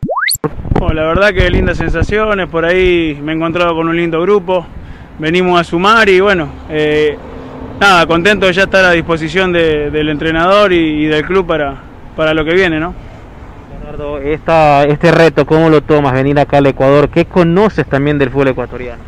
La 0.94 1.02
verdad 1.04 1.32
que 1.32 1.50
lindas 1.50 1.78
sensaciones, 1.78 2.48
por 2.48 2.64
ahí 2.64 3.18
me 3.22 3.32
he 3.32 3.34
encontrado 3.34 3.74
con 3.74 3.88
un 3.88 3.96
lindo 3.96 4.20
grupo, 4.22 4.66
venimos 5.18 5.60
a 5.60 5.64
sumar 5.64 6.08
y 6.08 6.20
bueno, 6.20 6.48
eh, 6.70 7.16
nada, 7.80 8.06
contento 8.06 8.46
de 8.46 8.52
ya 8.52 8.64
estar 8.64 8.84
a 8.84 8.92
disposición 8.92 9.52
del 9.52 10.08
entrenador 10.08 10.72
y 10.72 11.06
del 11.06 11.24
club 11.24 11.46
para, 11.46 11.76
para 12.16 12.34
lo 12.34 12.44
que 12.44 12.54
viene, 12.54 12.80
¿no? 12.80 12.94
Leonardo, 13.70 14.18
este 14.18 15.12
reto, 15.12 15.46
¿cómo 15.46 15.70
lo 15.70 15.82
tomas? 15.82 16.12
Venir 16.12 16.38
acá 16.38 16.58
al 16.58 16.66
Ecuador, 16.66 17.08
¿qué 17.08 17.24
conoces 17.26 17.86
también 17.86 18.18
del 18.18 18.30
fútbol 18.30 18.48
ecuatoriano? 18.48 19.02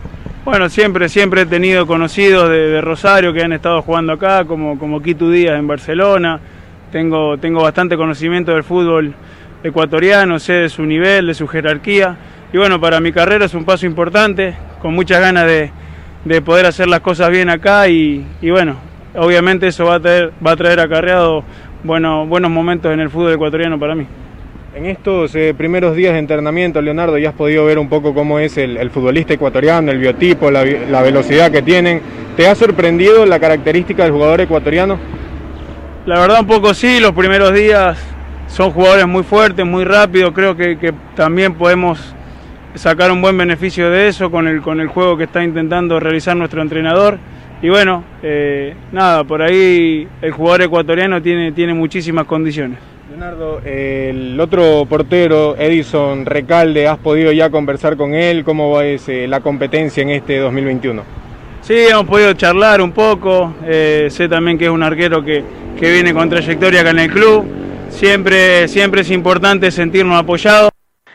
Bueno, 0.45 0.69
siempre, 0.69 1.09
siempre 1.09 1.43
he 1.43 1.47
tenido 1.47 1.87
conocidos 1.87 2.49
de, 2.49 2.81
Rosario 2.81 3.33
que 3.33 3.43
han 3.43 3.53
estado 3.53 3.83
jugando 3.83 4.13
acá, 4.13 4.45
como, 4.45 4.79
como 4.79 5.03
Quito 5.03 5.31
Díaz 5.31 5.59
en 5.59 5.67
Barcelona. 5.67 6.41
Tengo, 6.91 7.37
tengo 7.39 7.63
bastante 7.63 7.97
conocimiento 7.97 8.53
del 8.53 8.65
fútbol 8.65 9.15
ecuatoriano, 9.63 10.39
sé 10.39 10.55
de 10.55 10.69
su 10.69 10.85
nivel, 10.85 11.27
de 11.27 11.35
su 11.35 11.47
jerarquía. 11.47 12.17
Y 12.53 12.59
bueno, 12.59 12.81
para 12.81 13.01
mi 13.01 13.13
carrera 13.13 13.45
es 13.45 13.55
un 13.55 13.65
paso 13.65 13.87
importante, 13.87 14.55
con 14.81 14.95
muchas 14.95 15.21
ganas 15.21 15.47
de, 15.47 16.41
poder 16.43 16.67
hacer 16.67 16.89
las 16.89 17.01
cosas 17.01 17.31
bien 17.31 17.49
acá 17.49 17.89
y, 17.89 18.27
y 18.43 18.51
bueno, 18.51 18.77
obviamente 19.15 19.69
eso 19.69 19.85
va 19.87 19.97
a 19.97 20.01
traer, 20.01 20.33
va 20.45 20.53
a 20.53 20.57
traer 20.57 20.81
acarreado 20.81 21.45
bueno, 21.83 22.27
buenos 22.27 22.51
momentos 22.51 22.93
en 22.93 23.01
el 23.01 23.11
fútbol 23.11 23.33
ecuatoriano 23.33 23.79
para 23.79 23.95
mí. 23.95 24.07
En 24.75 24.87
estos 24.87 25.35
eh, 25.35 25.53
primeros 25.57 25.97
días 25.97 26.13
de 26.13 26.21
entrenamiento, 26.21 26.81
Leonardo, 26.81 27.19
ya 27.19 27.31
has 27.31 27.35
podido 27.35 27.65
ver 27.65 27.79
un 27.79 27.89
poco 27.89 28.15
cómo 28.15 28.39
es 28.39 28.57
el, 28.57 28.91
futbolista 28.91 29.35
ecuatoriano, 29.35 29.91
el 29.91 29.99
biotipo, 29.99 30.51
la, 30.51 30.63
velocidad 30.63 31.51
que 31.51 31.63
tienen. 31.63 32.01
¿Te 32.37 32.47
ha 32.47 32.55
sorprendido 32.55 33.27
la 33.27 33.41
característica 33.41 34.05
del 34.05 34.13
jugador 34.13 34.43
ecuatoriano? 34.43 34.99
La 36.07 36.21
verdad 36.21 36.41
un 36.41 36.47
poco 36.47 36.73
sí, 36.73 37.01
los 37.01 37.13
primeros 37.13 37.53
días 37.53 37.99
son 38.51 38.73
jugadores 38.73 39.07
muy 39.07 39.23
fuertes, 39.23 39.65
muy 39.65 39.85
rápidos, 39.85 40.33
creo 40.35 40.57
que, 40.57 40.77
que 40.77 40.93
también 41.15 41.55
podemos 41.55 42.15
sacar 42.75 43.11
un 43.11 43.23
buen 43.23 43.37
beneficio 43.37 43.91
de 43.91 44.09
eso 44.09 44.31
con 44.31 44.47
el, 44.47 44.61
con 44.61 44.81
el 44.81 44.89
juego 44.89 45.17
que 45.17 45.25
está 45.25 45.43
intentando 45.43 45.99
realizar 46.01 46.37
nuestro 46.37 46.61
entrenador. 46.63 47.19
Y 47.63 47.69
bueno, 47.69 48.05
eh, 48.23 48.75
nada, 48.91 49.25
por 49.25 49.43
ahí 49.43 50.09
el 50.23 50.33
jugador 50.33 50.63
ecuatoriano 50.63 51.21
tiene, 51.21 51.53
tiene 51.53 51.75
muchísimas 51.75 52.27
condiciones. 52.27 52.79
Leonardo, 53.11 53.61
el 53.65 54.39
otro 54.41 54.87
portero, 54.89 55.57
Edison 55.57 56.25
Recalde, 56.25 56.87
¿has 56.87 56.99
podido 56.99 57.33
ya 57.33 57.51
conversar 57.51 57.97
con 57.97 58.15
él? 58.15 58.45
¿Cómo 58.45 58.71
va 58.71 58.85
ese, 58.85 59.27
la 59.27 59.41
competencia 59.41 60.03
en 60.03 60.11
este 60.11 60.39
2021? 60.39 61.03
Sí, 61.61 61.75
hemos 61.91 62.05
podido 62.05 62.33
charlar 62.35 62.81
un 62.81 62.93
poco. 62.93 63.55
Eh, 63.67 64.07
sé 64.11 64.29
también 64.29 64.57
que 64.57 64.67
es 64.67 64.71
un 64.71 64.83
arquero 64.83 65.23
que, 65.23 65.43
que 65.79 65.93
viene 65.93 66.15
con 66.15 66.31
trayectoria 66.31 66.81
acá 66.81 66.91
en 66.91 66.99
el 67.01 67.11
club. 67.11 67.60
Siempre, 67.91 68.67
siempre 68.69 69.03
es 69.03 69.11
importante 69.11 69.71
sentirnos 69.71 70.19
apoyados. 70.19 70.71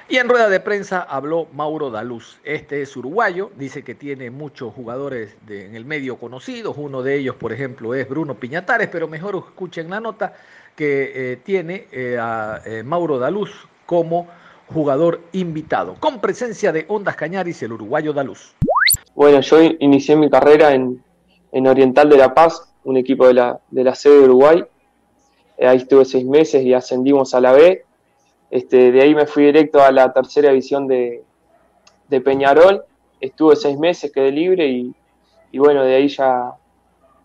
Y 0.07 0.17
en 0.17 0.29
rueda 0.29 0.49
de 0.49 0.59
prensa 0.59 1.01
habló 1.01 1.47
Mauro 1.51 1.89
Daluz. 1.89 2.37
Este 2.43 2.83
es 2.83 2.95
uruguayo, 2.95 3.49
dice 3.57 3.83
que 3.83 3.95
tiene 3.95 4.29
muchos 4.29 4.71
jugadores 4.71 5.35
en 5.49 5.75
el 5.75 5.83
medio 5.83 6.17
conocidos. 6.17 6.75
Uno 6.77 7.01
de 7.01 7.15
ellos, 7.17 7.35
por 7.35 7.51
ejemplo, 7.51 7.95
es 7.95 8.07
Bruno 8.07 8.35
Piñatares, 8.35 8.87
pero 8.89 9.07
mejor 9.07 9.35
escuchen 9.35 9.89
la 9.89 9.99
nota 9.99 10.33
que 10.75 11.11
eh, 11.15 11.37
tiene 11.37 11.87
eh, 11.91 12.17
a 12.19 12.61
eh, 12.65 12.83
Mauro 12.83 13.17
Daluz 13.17 13.49
como 13.87 14.27
jugador 14.67 15.21
invitado, 15.31 15.95
con 15.99 16.19
presencia 16.19 16.71
de 16.71 16.85
Ondas 16.87 17.15
Cañaris, 17.15 17.63
el 17.63 17.73
uruguayo 17.73 18.13
Daluz. 18.13 18.53
Bueno, 19.15 19.39
yo 19.41 19.61
inicié 19.79 20.15
mi 20.15 20.29
carrera 20.29 20.73
en, 20.73 21.01
Oriental 21.51 22.09
de 22.09 22.17
La 22.17 22.33
Paz, 22.33 22.73
un 22.83 22.97
equipo 22.97 23.27
de 23.27 23.33
la, 23.35 23.59
de 23.71 23.83
la 23.83 23.95
sede 23.95 24.19
de 24.19 24.25
Uruguay. 24.25 24.63
Ahí 25.59 25.77
estuve 25.77 26.05
seis 26.05 26.25
meses 26.25 26.63
y 26.63 26.73
ascendimos 26.73 27.33
a 27.33 27.41
la 27.41 27.53
B 27.53 27.85
este, 28.49 28.91
de 28.91 29.01
ahí 29.01 29.15
me 29.15 29.25
fui 29.25 29.43
directo 29.43 29.81
a 29.81 29.91
la 29.91 30.13
tercera 30.13 30.49
división 30.49 30.87
de, 30.87 31.23
Peñarol. 32.23 32.85
Estuve 33.19 33.55
seis 33.57 33.77
meses, 33.77 34.11
quedé 34.13 34.31
libre 34.31 34.67
y, 35.51 35.57
bueno, 35.57 35.83
de 35.83 35.95
ahí 35.95 36.07
ya, 36.07 36.53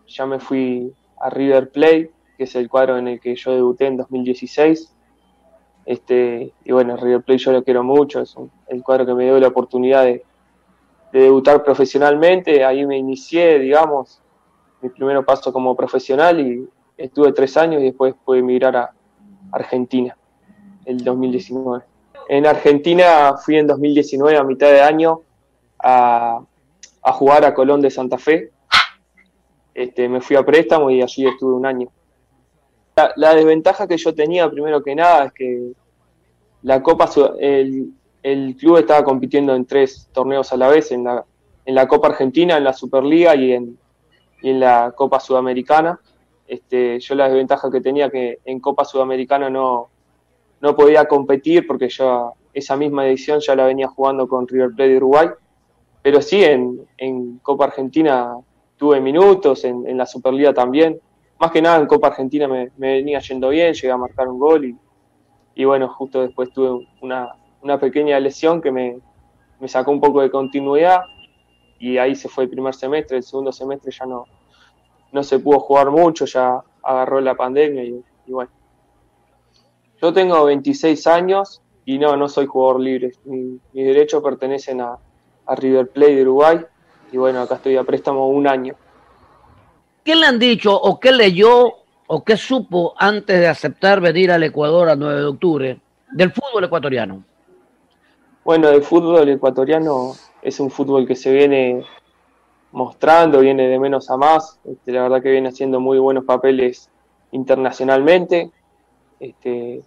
ya 0.07 0.25
me 0.25 0.39
fui 0.39 0.93
a 1.19 1.29
River 1.29 1.71
Plate, 1.71 2.11
que 2.37 2.43
es 2.43 2.55
el 2.55 2.67
cuadro 2.67 2.97
en 2.97 3.07
el 3.07 3.19
que 3.19 3.35
yo 3.35 3.53
debuté 3.53 3.87
en 3.87 3.97
2016. 3.97 4.93
Este, 5.85 6.51
y 6.65 6.71
bueno, 6.73 6.97
River 6.97 7.21
Plate 7.21 7.37
yo 7.37 7.51
lo 7.53 7.63
quiero 7.63 7.83
mucho, 7.83 8.21
es 8.21 8.35
el 8.67 8.83
cuadro 8.83 9.05
que 9.05 9.13
me 9.13 9.23
dio 9.23 9.39
la 9.39 9.47
oportunidad 9.47 10.03
de, 10.03 10.23
debutar 11.13 11.63
profesionalmente. 11.63 12.65
Ahí 12.65 12.85
me 12.85 12.97
inicié, 12.97 13.59
digamos, 13.59 14.21
mi 14.81 14.89
primer 14.89 15.23
paso 15.23 15.53
como 15.53 15.75
profesional 15.75 16.39
y 16.39 16.67
estuve 17.03 17.31
tres 17.33 17.57
años 17.57 17.81
y 17.81 17.85
después 17.85 18.13
pude 18.25 18.39
emigrar 18.39 18.75
a 18.75 18.91
Argentina 19.51 20.17
el 20.85 21.03
2019. 21.03 21.83
En 22.29 22.45
Argentina 22.45 23.35
fui 23.43 23.57
en 23.57 23.67
2019 23.67 24.37
a 24.37 24.43
mitad 24.43 24.71
de 24.71 24.81
año 24.81 25.21
a, 25.79 26.41
jugar 27.03 27.45
a 27.45 27.53
Colón 27.53 27.81
de 27.81 27.91
Santa 27.91 28.17
Fe. 28.17 28.51
Este, 29.73 30.07
me 30.07 30.21
fui 30.21 30.35
a 30.35 30.45
préstamo 30.45 30.89
y 30.89 31.01
allí 31.01 31.27
estuve 31.27 31.53
un 31.53 31.65
año. 31.65 31.89
La, 33.15 33.33
desventaja 33.33 33.87
que 33.87 33.97
yo 33.97 34.13
tenía, 34.13 34.49
primero 34.49 34.83
que 34.83 34.95
nada, 34.95 35.25
es 35.25 35.33
que 35.33 35.71
la 36.61 36.83
Copa, 36.83 37.09
el, 37.39 37.91
el, 38.21 38.55
club 38.55 38.77
estaba 38.77 39.03
compitiendo 39.03 39.55
en 39.55 39.65
tres 39.65 40.09
torneos 40.11 40.51
a 40.53 40.57
la 40.57 40.67
vez, 40.67 40.91
en 40.91 41.05
la, 41.05 41.25
en 41.65 41.75
la 41.75 41.87
Copa 41.87 42.09
Argentina, 42.09 42.57
en 42.57 42.63
la 42.63 42.73
Superliga 42.73 43.35
y 43.35 43.53
en, 43.53 43.77
y 44.41 44.49
en 44.51 44.59
la 44.59 44.93
Copa 44.95 45.19
Sudamericana. 45.19 45.99
Este, 46.51 46.99
yo 46.99 47.15
la 47.15 47.29
desventaja 47.29 47.71
que 47.71 47.79
tenía 47.79 48.09
que 48.09 48.39
en 48.43 48.59
Copa 48.59 48.83
Sudamericana 48.83 49.49
no, 49.49 49.87
no 50.59 50.75
podía 50.75 51.05
competir 51.05 51.65
porque 51.65 51.87
yo 51.87 52.33
esa 52.53 52.75
misma 52.75 53.07
edición 53.07 53.39
ya 53.39 53.55
la 53.55 53.65
venía 53.65 53.87
jugando 53.87 54.27
con 54.27 54.45
River 54.45 54.71
Plate 54.71 54.89
de 54.89 54.97
Uruguay, 54.97 55.29
pero 56.01 56.21
sí 56.21 56.43
en, 56.43 57.39
Copa 57.41 57.63
Argentina 57.63 58.35
tuve 58.75 58.99
minutos, 58.99 59.63
en, 59.63 59.97
la 59.97 60.05
Superliga 60.05 60.53
también. 60.53 60.99
Más 61.39 61.51
que 61.51 61.61
nada 61.61 61.79
en 61.79 61.87
Copa 61.87 62.07
Argentina 62.07 62.49
me, 62.49 62.69
venía 62.75 63.19
yendo 63.19 63.47
bien, 63.47 63.73
llegué 63.73 63.91
a 63.91 63.95
marcar 63.95 64.27
un 64.27 64.37
gol 64.37 64.65
y, 64.65 64.75
y 65.55 65.63
bueno, 65.63 65.87
justo 65.87 66.21
después 66.21 66.51
tuve 66.51 66.85
una, 66.99 67.79
pequeña 67.79 68.19
lesión 68.19 68.61
que 68.61 68.73
me, 68.73 68.99
sacó 69.69 69.91
un 69.91 70.01
poco 70.01 70.19
de 70.19 70.29
continuidad 70.29 70.99
y 71.79 71.97
ahí 71.97 72.13
se 72.13 72.27
fue 72.27 72.43
el 72.43 72.49
primer 72.49 72.73
semestre, 72.73 73.15
el 73.15 73.23
segundo 73.23 73.53
semestre 73.53 73.89
ya 73.97 74.05
no, 74.05 74.25
no 75.11 75.23
se 75.23 75.39
pudo 75.39 75.59
jugar 75.59 75.91
mucho, 75.91 76.25
ya 76.25 76.61
agarró 76.83 77.21
la 77.21 77.35
pandemia 77.35 77.83
y 77.83 78.03
bueno 78.27 78.51
yo 80.01 80.11
tengo 80.11 80.43
26 80.45 81.05
años 81.07 81.61
y 81.85 81.99
no, 81.99 82.17
no 82.17 82.27
soy 82.27 82.47
jugador 82.47 82.81
libre. 82.81 83.11
mis 83.25 83.61
derechos 83.73 84.23
pertenecen 84.23 84.81
a, 84.81 84.97
River 85.53 85.89
Plate 85.89 86.15
de 86.15 86.21
Uruguay 86.21 86.61
y 87.11 87.17
bueno, 87.17 87.41
acá 87.41 87.55
estoy 87.55 87.75
a 87.75 87.83
préstamo 87.83 88.29
un 88.29 88.47
año. 88.47 88.73
¿Qué 90.01 90.15
le 90.15 90.25
han 90.25 90.39
dicho 90.39 90.73
o 90.73 90.97
qué 90.97 91.11
leyó 91.11 91.73
o 92.07 92.23
qué 92.23 92.37
supo 92.37 92.93
antes 92.97 93.37
de 93.37 93.47
aceptar 93.47 93.99
venir 93.99 94.31
al 94.31 94.43
Ecuador 94.43 94.87
a 94.87 94.95
9 94.95 95.19
de 95.19 95.25
octubre 95.25 95.81
del 96.09 96.31
fútbol 96.31 96.63
ecuatoriano? 96.63 97.21
Bueno, 98.45 98.69
el 98.69 98.81
fútbol 98.81 99.27
ecuatoriano 99.27 100.13
es 100.41 100.57
un 100.61 100.71
fútbol 100.71 101.05
que 101.05 101.15
se 101.15 101.33
viene 101.33 101.83
mostrando, 102.71 103.39
viene 103.39 103.67
de 103.67 103.79
menos 103.79 104.09
a 104.09 104.17
más. 104.17 104.59
Este, 104.65 104.91
la 104.91 105.03
verdad 105.03 105.21
que 105.21 105.31
viene 105.31 105.49
haciendo 105.49 105.79
muy 105.79 105.99
buenos 105.99 106.25
papeles 106.25 106.89
internacionalmente. 107.31 108.51
Este, 109.19 109.83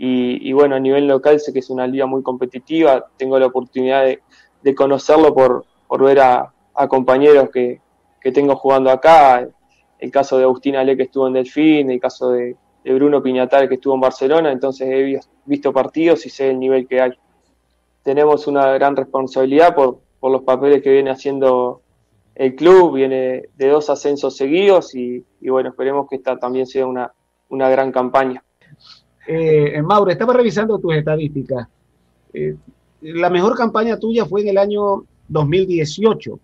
y, 0.00 0.52
bueno, 0.52 0.76
a 0.76 0.80
nivel 0.80 1.08
local 1.08 1.40
sé 1.40 1.52
que 1.52 1.58
es 1.58 1.70
una 1.70 1.86
liga 1.86 2.06
muy 2.06 2.22
competitiva, 2.22 3.06
tengo 3.16 3.36
la 3.38 3.46
oportunidad 3.46 4.04
de, 4.04 4.74
conocerlo 4.74 5.34
por, 5.34 5.64
por 5.88 6.04
ver 6.04 6.20
a, 6.20 6.52
compañeros 6.88 7.50
que, 7.50 7.80
tengo 8.32 8.54
jugando 8.56 8.90
acá, 8.90 9.48
el 9.98 10.10
caso 10.10 10.36
de 10.36 10.44
Agustín 10.44 10.76
Ale 10.76 10.98
que 10.98 11.04
estuvo 11.04 11.26
en 11.26 11.32
Delfín, 11.32 11.90
el 11.90 11.98
caso 11.98 12.30
de, 12.30 12.56
Bruno 12.84 13.22
Piñatal 13.22 13.68
que 13.68 13.74
estuvo 13.74 13.94
en 13.94 14.00
Barcelona, 14.00 14.50
entonces 14.50 14.88
he 14.88 15.20
visto 15.44 15.72
partidos 15.74 16.24
y 16.24 16.30
sé 16.30 16.50
el 16.50 16.58
nivel 16.58 16.86
que 16.86 17.02
hay. 17.02 17.10
Tenemos 18.02 18.46
una 18.46 18.72
gran 18.72 18.96
responsabilidad 18.96 19.74
por, 19.74 19.98
los 20.22 20.42
papeles 20.42 20.82
que 20.82 20.90
viene 20.90 21.10
haciendo 21.10 21.82
el 22.38 22.54
club, 22.54 22.94
viene 22.94 23.48
de 23.56 23.68
dos 23.68 23.90
ascensos 23.90 24.36
seguidos 24.36 24.94
y, 24.94 25.24
bueno, 25.40 25.70
esperemos 25.70 26.08
que 26.08 26.16
esta 26.16 26.38
también 26.38 26.66
sea 26.66 26.86
una, 26.86 27.12
una 27.48 27.68
gran 27.68 27.90
campaña. 27.90 28.44
Eh, 29.26 29.82
Mauro, 29.82 30.12
estaba 30.12 30.32
revisando 30.34 30.78
tus 30.78 30.94
estadísticas. 30.94 31.66
Eh, 32.32 32.54
la 33.00 33.28
mejor 33.28 33.56
campaña 33.56 33.98
tuya 33.98 34.24
fue 34.24 34.42
en 34.42 34.48
el 34.48 34.58
año 34.58 35.04
2018. 35.26 36.38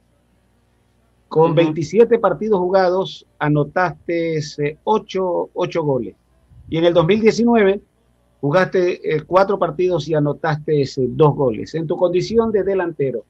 Con 1.28 1.54
27 1.54 2.18
partidos 2.18 2.58
jugados, 2.58 3.24
anotaste 3.38 4.40
8, 4.82 5.50
goles. 5.76 6.16
Y 6.68 6.78
en 6.78 6.86
el 6.86 6.94
2019 6.94 7.80
jugaste 8.40 9.00
4 9.24 9.58
partidos 9.60 10.08
y 10.08 10.14
anotaste 10.14 10.84
2 10.96 11.36
goles. 11.36 11.72
En 11.76 11.86
tu 11.86 11.96
condición 11.96 12.50
de 12.50 12.64
delantero, 12.64 13.24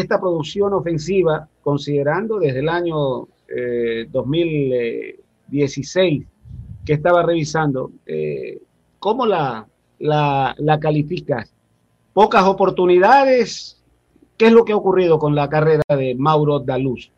esta 0.00 0.20
producción 0.20 0.72
ofensiva, 0.72 1.48
considerando 1.62 2.38
desde 2.38 2.60
el 2.60 2.68
año 2.68 3.26
2016 4.10 6.26
que 6.84 6.92
estaba 6.92 7.22
revisando, 7.22 7.92
¿cómo 8.98 9.26
la, 9.26 9.66
la, 9.98 10.78
calificas? 10.80 11.56
pocas 12.16 12.44
oportunidades. 12.44 13.78
¿Qué 14.38 14.46
es 14.46 14.52
lo 14.52 14.64
que 14.64 14.72
ha 14.72 14.76
ocurrido 14.76 15.18
con 15.18 15.34
la 15.34 15.50
carrera 15.50 15.82
de 15.86 16.14
Mauro 16.14 16.60
Daluz? 16.60 17.10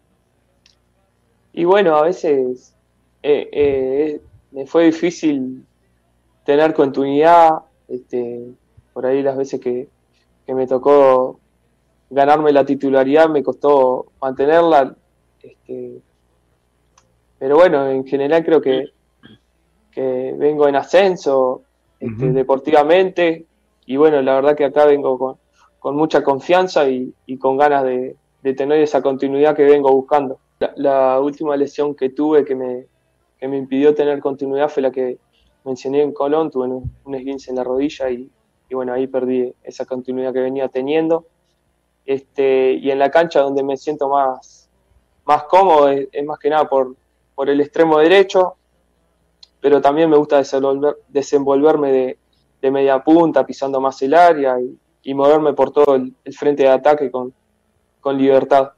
Y 1.53 1.63
bueno, 1.63 1.95
a 1.95 2.03
veces 2.03 2.75
eh, 3.23 3.49
eh, 3.53 4.21
me 4.51 4.67
fue 4.67 4.87
difícil 4.87 5.65
tener 6.45 6.75
continuidad. 6.75 7.61
Este, 7.87 8.49
por 8.93 9.07
ahí 9.07 9.23
las 9.23 9.37
veces 9.37 9.61
que, 9.61 9.89
me 10.49 10.67
tocó 10.67 11.39
ganarme 12.11 12.53
la 12.53 12.65
titularidad 12.65 13.29
me 13.29 13.43
costó 13.43 14.07
mantenerla. 14.21 14.95
Este, 15.43 16.01
pero 17.39 17.57
bueno, 17.57 17.89
en 17.89 18.05
general 18.07 18.45
creo 18.45 18.61
que, 18.61 18.91
que 19.93 20.35
vengo 20.37 20.67
en 20.69 20.77
ascenso 20.77 21.63
este, 22.01 22.33
deportivamente 22.33 23.47
y 23.89 23.97
bueno, 23.97 24.21
la 24.21 24.35
verdad 24.35 24.55
que 24.55 24.67
acá 24.67 24.85
vengo 24.85 25.39
con, 25.81 25.97
mucha 25.97 26.23
confianza 26.23 26.87
y, 26.91 27.15
con 27.39 27.57
ganas 27.57 27.85
de, 27.85 28.17
tener 28.55 28.81
esa 28.81 29.01
continuidad 29.01 29.57
que 29.57 29.65
vengo 29.65 29.91
buscando. 29.91 30.39
La, 30.77 31.19
última 31.21 31.57
lesión 31.57 31.95
que 31.95 32.11
tuve 32.11 32.45
que 32.45 32.55
me, 32.55 32.85
me, 33.41 33.57
impidió 33.57 33.95
tener 33.95 34.21
continuidad 34.21 34.69
fue 34.69 34.83
la 34.83 34.91
que 34.91 35.17
mencioné 35.65 36.03
en 36.03 36.13
Colón, 36.13 36.51
tuve 36.51 36.67
un, 36.67 37.15
esguince 37.15 37.51
en 37.51 37.57
la 37.57 37.65
rodilla 37.65 38.11
y, 38.11 38.31
bueno, 38.71 38.93
ahí 38.93 39.07
perdí 39.07 39.55
esa 39.63 39.87
continuidad 39.87 40.35
que 40.35 40.41
venía 40.41 40.69
teniendo. 40.69 41.25
Este, 42.09 42.73
y 42.73 42.91
en 42.91 42.99
la 42.99 43.11
cancha 43.11 43.41
donde 43.41 43.63
me 43.63 43.77
siento 43.77 44.09
más, 44.09 44.71
más 45.27 45.43
cómodo 45.43 45.91
es, 45.91 46.09
más 46.25 46.39
que 46.39 46.49
nada 46.49 46.67
por, 46.67 46.97
por 47.35 47.51
el 47.51 47.61
extremo 47.61 47.99
derecho, 47.99 48.57
pero 49.61 49.83
también 49.83 50.09
me 50.09 50.17
gusta 50.17 50.39
desenvolver, 50.39 50.97
desenvolverme 51.09 51.93
de, 51.93 52.19
de 52.63 52.71
media 52.71 53.05
punta, 53.05 53.45
pisando 53.45 53.79
más 53.79 54.01
el 54.01 54.15
área 54.15 54.57
y, 55.03 55.13
moverme 55.13 55.53
por 55.53 55.71
todo 55.71 55.97
el, 55.97 56.15
frente 56.35 56.63
de 56.63 56.71
ataque 56.71 57.11
con, 57.11 57.35
con 58.01 58.17
libertad. 58.17 58.71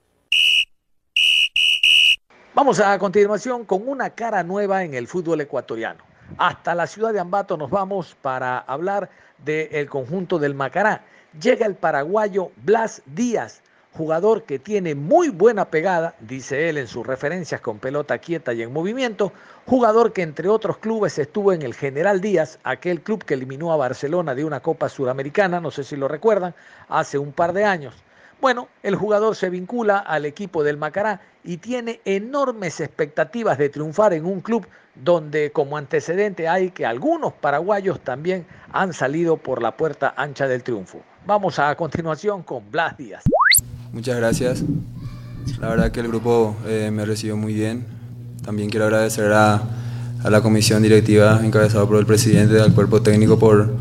Vamos 2.52 2.80
a 2.80 2.98
continuación 2.98 3.64
con 3.64 3.88
una 3.88 4.10
cara 4.10 4.42
nueva 4.42 4.82
en 4.82 4.94
el 4.94 5.06
fútbol 5.06 5.40
ecuatoriano. 5.40 6.02
Hasta 6.36 6.74
la 6.74 6.88
ciudad 6.88 7.12
de 7.12 7.20
Ambato 7.20 7.56
nos 7.56 7.70
vamos 7.70 8.16
para 8.20 8.58
hablar 8.58 9.08
del 9.38 9.88
conjunto 9.88 10.40
del 10.40 10.56
Macará. 10.56 11.04
Llega 11.38 11.64
el 11.64 11.76
paraguayo 11.76 12.50
Blas 12.64 13.02
Díaz, 13.06 13.62
jugador 13.92 14.42
que 14.42 14.58
tiene 14.58 14.96
muy 14.96 15.28
buena 15.28 15.70
pegada, 15.70 16.16
dice 16.18 16.68
él 16.68 16.76
en 16.76 16.88
sus 16.88 17.06
referencias 17.06 17.60
con 17.60 17.78
pelota 17.78 18.18
quieta 18.18 18.52
y 18.52 18.62
en 18.62 18.72
movimiento, 18.72 19.32
jugador 19.64 20.12
que 20.12 20.22
entre 20.22 20.48
otros 20.48 20.78
clubes 20.78 21.20
estuvo 21.20 21.52
en 21.52 21.62
el 21.62 21.74
General 21.74 22.20
Díaz, 22.20 22.58
aquel 22.64 23.00
club 23.00 23.24
que 23.24 23.34
eliminó 23.34 23.72
a 23.72 23.76
Barcelona 23.76 24.34
de 24.34 24.44
una 24.44 24.58
Copa 24.58 24.88
Suramericana, 24.88 25.60
no 25.60 25.70
sé 25.70 25.84
si 25.84 25.94
lo 25.94 26.08
recuerdan, 26.08 26.52
hace 26.88 27.16
un 27.16 27.30
par 27.30 27.52
de 27.52 27.64
años. 27.64 27.94
Bueno, 28.40 28.66
el 28.82 28.96
jugador 28.96 29.36
se 29.36 29.50
vincula 29.50 29.98
al 29.98 30.26
equipo 30.26 30.64
del 30.64 30.78
Macará 30.78 31.20
y 31.44 31.58
tiene 31.58 32.00
enormes 32.04 32.80
expectativas 32.80 33.56
de 33.56 33.68
triunfar 33.68 34.14
en 34.14 34.26
un 34.26 34.40
club 34.40 34.66
donde 34.96 35.52
como 35.52 35.76
antecedente 35.76 36.48
hay 36.48 36.72
que 36.72 36.86
algunos 36.86 37.32
paraguayos 37.34 38.00
también 38.00 38.48
han 38.72 38.92
salido 38.92 39.36
por 39.36 39.62
la 39.62 39.76
puerta 39.76 40.12
ancha 40.16 40.48
del 40.48 40.64
triunfo. 40.64 41.04
Vamos 41.26 41.58
a 41.58 41.74
continuación 41.74 42.42
con 42.42 42.62
Blas 42.70 42.96
Díaz. 42.96 43.22
Muchas 43.92 44.16
gracias. 44.16 44.64
La 45.60 45.68
verdad 45.68 45.90
que 45.90 46.00
el 46.00 46.08
grupo 46.08 46.56
eh, 46.66 46.90
me 46.92 47.04
recibió 47.04 47.36
muy 47.36 47.52
bien. 47.52 47.84
También 48.44 48.70
quiero 48.70 48.86
agradecer 48.86 49.32
a, 49.32 49.62
la 50.24 50.42
comisión 50.42 50.82
directiva 50.82 51.40
encabezada 51.42 51.86
por 51.86 51.98
el 51.98 52.06
presidente 52.06 52.60
al 52.60 52.74
cuerpo 52.74 53.00
técnico 53.00 53.38
por, 53.38 53.74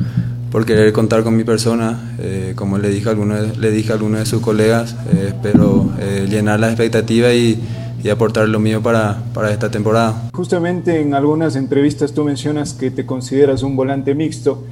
por 0.51 0.65
querer 0.65 0.91
contar 0.93 1.23
con 1.23 1.35
mi 1.35 1.43
persona. 1.43 2.15
Eh, 2.19 2.53
como 2.55 2.77
le 2.77 2.89
dije 2.89 3.07
a 3.07 3.11
alguno 3.11 3.35
de, 3.41 3.55
le 3.55 3.71
dije 3.71 3.91
a 3.91 3.95
alguno 3.95 4.19
de 4.19 4.25
sus 4.25 4.41
colegas, 4.41 4.95
eh, 5.13 5.27
espero 5.29 5.91
llenar 6.27 6.59
las 6.59 6.71
expectativas 6.71 7.33
y, 7.33 7.59
y, 8.03 8.09
aportar 8.09 8.47
lo 8.47 8.59
mío 8.59 8.81
para, 8.81 9.21
para 9.33 9.51
esta 9.51 9.71
temporada. 9.71 10.29
Justamente 10.33 11.01
en 11.01 11.13
algunas 11.13 11.55
entrevistas 11.55 12.13
tú 12.13 12.23
mencionas 12.23 12.73
que 12.73 12.91
te 12.91 13.05
consideras 13.05 13.63
un 13.63 13.75
volante 13.75 14.15
mixto 14.15 14.63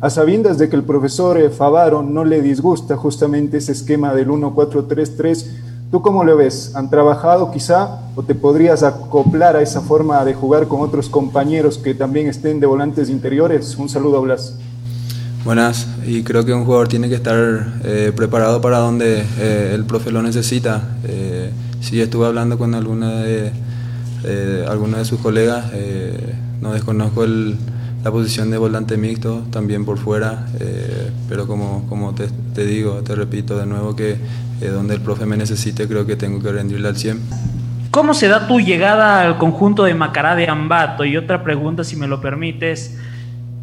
a 0.00 0.10
sabiendas 0.10 0.58
de 0.58 0.68
que 0.68 0.76
el 0.76 0.82
profesor 0.82 1.38
eh, 1.38 1.50
Favaro 1.50 2.02
no 2.02 2.24
le 2.24 2.42
disgusta 2.42 2.96
justamente 2.96 3.58
ese 3.58 3.72
esquema 3.72 4.14
del 4.14 4.28
1-4-3-3, 4.28 5.46
¿tú 5.90 6.02
cómo 6.02 6.22
lo 6.22 6.36
ves? 6.36 6.72
¿Han 6.74 6.90
trabajado 6.90 7.50
quizá 7.50 8.00
o 8.14 8.22
te 8.22 8.34
podrías 8.34 8.82
acoplar 8.82 9.56
a 9.56 9.62
esa 9.62 9.80
forma 9.80 10.22
de 10.24 10.34
jugar 10.34 10.68
con 10.68 10.82
otros 10.82 11.08
compañeros 11.08 11.78
que 11.78 11.94
también 11.94 12.28
estén 12.28 12.60
de 12.60 12.66
volantes 12.66 13.08
interiores? 13.08 13.76
Un 13.76 13.88
saludo, 13.88 14.20
Blas. 14.20 14.54
Buenas, 15.44 15.86
y 16.04 16.24
creo 16.24 16.44
que 16.44 16.52
un 16.52 16.64
jugador 16.64 16.88
tiene 16.88 17.08
que 17.08 17.14
estar 17.14 17.78
eh, 17.84 18.12
preparado 18.14 18.60
para 18.60 18.78
donde 18.78 19.24
eh, 19.38 19.72
el 19.74 19.84
profe 19.84 20.10
lo 20.10 20.20
necesita. 20.20 20.82
si 21.80 22.00
estuve 22.00 22.26
hablando 22.26 22.58
con 22.58 22.74
alguna 22.74 23.22
de, 23.22 23.52
alguna 24.68 24.98
de 24.98 25.04
sus 25.04 25.20
colegas, 25.20 25.66
no 26.60 26.72
desconozco 26.72 27.22
el 27.22 27.56
la 28.06 28.12
posición 28.12 28.52
de 28.52 28.56
volante 28.56 28.96
mixto 28.96 29.42
también 29.50 29.84
por 29.84 29.98
fuera, 29.98 30.46
eh, 30.60 31.10
pero 31.28 31.48
como, 31.48 31.88
como 31.88 32.14
te, 32.14 32.64
digo, 32.64 33.02
te 33.02 33.16
repito 33.16 33.58
de 33.58 33.66
nuevo 33.66 33.96
que 33.96 34.12
eh, 34.60 34.68
donde 34.68 34.94
el 34.94 35.00
profe 35.00 35.26
me 35.26 35.36
necesite 35.36 35.88
creo 35.88 36.06
que 36.06 36.14
tengo 36.14 36.40
que 36.40 36.52
rendirle 36.52 36.86
al 36.86 36.96
100. 36.96 37.20
¿Cómo 37.90 38.14
se 38.14 38.28
da 38.28 38.46
tu 38.46 38.60
llegada 38.60 39.22
al 39.22 39.38
conjunto 39.38 39.82
de 39.82 39.94
Macará 39.94 40.36
de 40.36 40.48
Ambato? 40.48 41.04
Y 41.04 41.16
otra 41.16 41.42
pregunta, 41.42 41.82
si 41.82 41.96
me 41.96 42.06
lo 42.06 42.20
permites, 42.20 42.96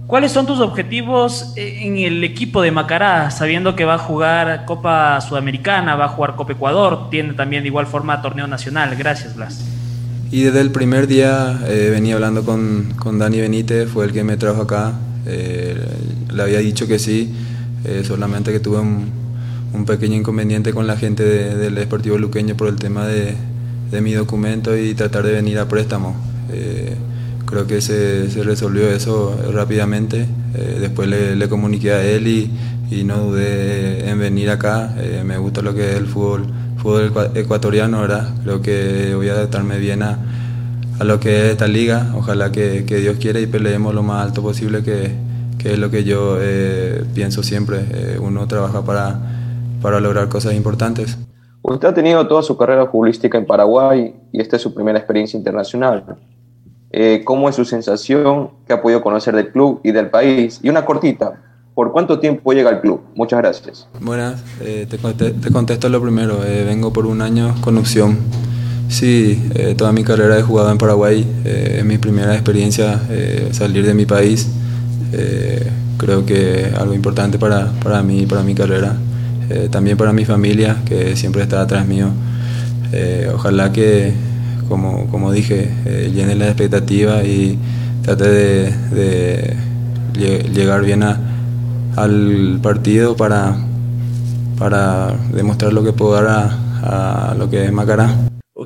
¿cuáles 0.08 0.34
son 0.34 0.46
tus 0.46 0.60
objetivos 0.60 1.54
en 1.56 1.96
el 2.00 2.22
equipo 2.26 2.62
de 2.62 2.72
Macará, 2.72 3.32
sabiendo 3.32 3.78
que 3.78 3.86
va 3.86 3.94
a 3.94 3.98
jugar 3.98 4.66
Copa 4.66 5.22
Sudamericana, 5.22 5.96
va 5.96 6.04
a 6.04 6.10
jugar 6.10 6.36
Copa 6.36 6.52
Ecuador, 6.52 7.10
tiene 7.10 7.32
también 7.32 7.64
de 7.64 7.70
igual 7.70 7.88
forma 7.88 8.22
torneo 8.22 8.48
nacional? 8.48 8.94
Gracias, 8.98 9.38
Blas. 9.38 9.73
Y 10.34 10.42
desde 10.42 10.62
el 10.62 10.72
primer 10.72 11.06
día 11.06 11.62
eh, 11.68 11.90
venía 11.92 12.16
hablando 12.16 12.44
con, 12.44 12.96
con, 12.98 13.20
Dani 13.20 13.40
Benítez, 13.40 13.88
fue 13.88 14.06
el 14.06 14.14
que 14.14 14.24
me 14.24 14.36
trajo 14.36 14.64
acá. 14.64 14.94
Eh, 15.28 15.78
le 16.34 16.42
había 16.42 16.58
dicho 16.58 16.88
que 16.88 16.98
sí, 16.98 17.32
eh, 17.86 18.02
solamente 18.04 18.52
que 18.52 18.60
tuve 18.60 18.80
un, 18.80 19.12
un, 19.76 19.86
pequeño 19.86 20.16
inconveniente 20.16 20.74
con 20.74 20.88
la 20.88 20.98
gente 20.98 21.24
del 21.24 21.76
Deportivo 21.76 22.18
Luqueño 22.18 22.58
por 22.58 22.68
el 22.68 22.78
tema 22.78 23.06
de, 23.06 23.36
de, 23.92 24.02
mi 24.02 24.14
documento 24.14 24.76
y 24.76 24.96
tratar 24.96 25.24
de 25.24 25.34
venir 25.34 25.60
a 25.60 25.68
préstamo. 25.68 26.16
creo 27.46 27.68
que 27.68 27.80
se, 27.80 28.32
se, 28.32 28.42
resolvió 28.42 28.90
eso 28.90 29.38
rápidamente. 29.54 30.26
después 30.80 31.08
le, 31.10 31.36
le, 31.36 31.48
comuniqué 31.48 31.92
a 31.92 32.04
él 32.04 32.28
y, 32.28 32.50
y, 32.90 33.04
no 33.04 33.18
dudé 33.20 34.10
en 34.10 34.18
venir 34.18 34.50
acá. 34.50 34.96
me 35.24 35.38
gusta 35.38 35.62
lo 35.62 35.76
que 35.76 35.92
es 35.92 35.98
el 35.98 36.08
fútbol 36.08 36.63
fútbol 36.84 37.32
ecuatoriano, 37.34 38.02
¿verdad? 38.02 38.28
Creo 38.44 38.62
que 38.62 39.16
voy 39.16 39.30
a 39.30 39.34
adaptarme 39.34 39.80
bien 39.80 40.04
a, 40.04 40.20
a 41.00 41.04
lo 41.06 41.20
que 41.20 41.46
es 41.46 41.52
esta 41.52 41.68
liga. 41.68 42.12
Ojalá 42.16 42.52
que, 42.52 42.84
que, 42.86 42.98
Dios 42.98 43.18
quiera 43.20 43.40
y 43.40 43.48
peleemos 43.48 43.96
lo 43.96 44.04
más 44.04 44.28
alto 44.28 44.42
posible, 44.42 44.84
que, 44.84 45.12
que 45.58 45.74
es 45.74 45.80
lo 45.80 45.90
que 45.90 46.04
yo 46.04 46.38
eh, 46.42 47.06
pienso 47.16 47.42
siempre. 47.42 47.86
Eh, 47.90 48.20
uno 48.22 48.48
trabaja 48.48 48.84
para, 48.84 49.18
para 49.82 50.02
lograr 50.02 50.28
cosas 50.28 50.54
importantes. 50.54 51.18
Usted 51.62 51.88
ha 51.88 51.94
tenido 51.94 52.28
toda 52.28 52.44
su 52.44 52.58
carrera 52.58 52.86
futbolística 52.88 53.38
en 53.38 53.46
Paraguay 53.46 54.14
y 54.34 54.42
esta 54.42 54.58
es 54.58 54.62
su 54.62 54.74
primera 54.74 55.00
experiencia 55.00 55.38
internacional. 55.38 56.18
Eh, 56.92 57.22
¿Cómo 57.24 57.48
es 57.48 57.56
su 57.56 57.64
sensación? 57.64 58.50
¿Qué 58.68 58.74
ha 58.74 58.82
podido 58.82 59.02
conocer 59.02 59.34
del 59.36 59.52
club 59.54 59.80
y 59.84 59.94
del 59.94 60.10
país? 60.10 60.60
Y 60.62 60.70
una 60.70 60.84
cortita, 60.84 61.42
¿Por 61.76 61.92
cuánto 61.92 62.20
tiempo 62.20 62.54
llega 62.54 62.70
al 62.70 62.82
club? 62.82 63.02
Muchas 63.16 63.40
gracias. 63.40 63.88
Buenas, 64.00 64.44
eh, 64.62 64.86
te, 64.88 64.98
te, 64.98 65.52
contesto 65.52 65.90
lo 65.90 66.02
primero. 66.02 66.44
Eh, 66.46 66.66
vengo 66.66 66.94
por 66.94 67.08
un 67.08 67.22
año 67.22 67.56
con 67.62 67.78
opción. 67.78 68.18
Sí, 68.90 69.42
eh, 69.56 69.74
toda 69.76 69.92
mi 69.92 70.04
carrera 70.04 70.38
he 70.38 70.44
jugado 70.44 70.72
en 70.72 70.78
Paraguay. 70.78 71.26
es 71.44 71.84
mi 71.84 71.98
primera 71.98 72.34
experiencia 72.34 73.02
salir 73.52 73.86
de 73.86 73.94
mi 73.96 74.06
país. 74.06 74.50
creo 75.98 76.26
que 76.26 76.72
algo 76.78 76.94
importante 76.94 77.40
para, 77.40 77.72
para 77.84 78.04
mí 78.04 78.26
para 78.28 78.44
mi 78.44 78.54
carrera. 78.54 78.96
también 79.72 79.98
para 79.98 80.14
mi 80.14 80.26
familia, 80.26 80.78
que 80.86 81.16
siempre 81.16 81.42
está 81.42 81.62
atrás 81.62 81.88
mío. 81.88 82.10
ojalá 83.34 83.72
que, 83.72 84.14
como, 84.70 85.08
como 85.08 85.32
dije, 85.32 85.72
llene 86.14 86.36
la 86.36 86.46
expectativa 86.46 87.24
y 87.24 87.58
trate 88.04 88.30
de, 88.30 88.74
de 90.14 90.44
llegar 90.54 90.84
bien 90.84 91.02
a 91.02 91.33
al 91.96 92.60
partido 92.62 93.16
para, 93.16 93.56
para 94.58 95.12
demostrar 95.32 95.74
lo 95.74 95.84
que 95.84 95.94
puedo 95.94 96.14
dar 96.14 96.28
a, 96.84 97.36
lo 97.38 97.50
que 97.50 97.66
es 97.66 97.72
Macará. 97.72 98.14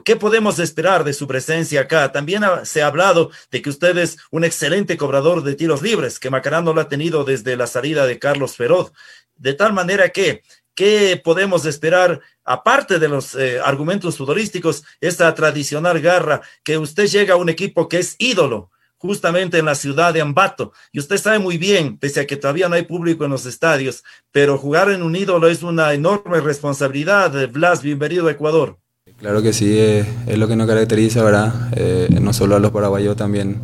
¿Qué 0.03 0.15
podemos 0.15 0.59
esperar 0.59 1.03
de 1.03 1.13
su 1.13 1.27
presencia 1.27 1.81
acá? 1.81 2.11
También 2.11 2.43
se 2.63 2.81
ha 2.81 2.87
hablado 2.87 3.31
de 3.51 3.61
que 3.61 3.69
usted 3.69 3.97
es 3.97 4.17
un 4.31 4.43
excelente 4.43 4.97
cobrador 4.97 5.43
de 5.43 5.55
tiros 5.55 5.81
libres, 5.81 6.19
que 6.19 6.29
Macará 6.29 6.61
no 6.61 6.73
lo 6.73 6.81
ha 6.81 6.89
tenido 6.89 7.23
desde 7.23 7.57
la 7.57 7.67
salida 7.67 8.05
de 8.05 8.19
Carlos 8.19 8.55
Feroz. 8.55 8.91
De 9.35 9.53
tal 9.53 9.73
manera 9.73 10.09
que, 10.09 10.43
¿qué 10.75 11.19
podemos 11.23 11.65
esperar, 11.65 12.21
aparte 12.43 12.99
de 12.99 13.07
los 13.07 13.35
eh, 13.35 13.59
argumentos 13.63 14.17
futbolísticos, 14.17 14.83
esta 15.01 15.33
tradicional 15.35 15.99
garra, 15.99 16.41
que 16.63 16.77
usted 16.77 17.07
llega 17.07 17.33
a 17.33 17.37
un 17.37 17.49
equipo 17.49 17.89
que 17.89 17.99
es 17.99 18.15
ídolo, 18.19 18.71
justamente 18.97 19.57
en 19.60 19.65
la 19.65 19.75
ciudad 19.75 20.13
de 20.13 20.21
Ambato. 20.21 20.73
Y 20.91 20.99
usted 20.99 21.17
sabe 21.17 21.39
muy 21.39 21.57
bien, 21.57 21.97
pese 21.97 22.21
a 22.21 22.27
que 22.27 22.38
todavía 22.38 22.69
no 22.69 22.75
hay 22.75 22.83
público 22.83 23.25
en 23.25 23.31
los 23.31 23.45
estadios, 23.45 24.03
pero 24.31 24.57
jugar 24.57 24.89
en 24.91 25.03
un 25.03 25.15
ídolo 25.15 25.47
es 25.47 25.63
una 25.63 25.93
enorme 25.93 26.41
responsabilidad. 26.41 27.49
Blas, 27.49 27.81
bienvenido 27.81 28.27
a 28.27 28.31
Ecuador. 28.31 28.77
Claro 29.19 29.41
que 29.41 29.51
sí, 29.51 29.77
eh, 29.77 30.05
es 30.27 30.38
lo 30.38 30.47
que 30.47 30.55
nos 30.55 30.67
caracteriza, 30.67 31.23
¿verdad? 31.23 31.69
Eh, 31.75 32.07
no 32.21 32.33
solo 32.33 32.55
a 32.55 32.60
los 32.60 32.71
paraguayos, 32.71 33.15
también 33.15 33.62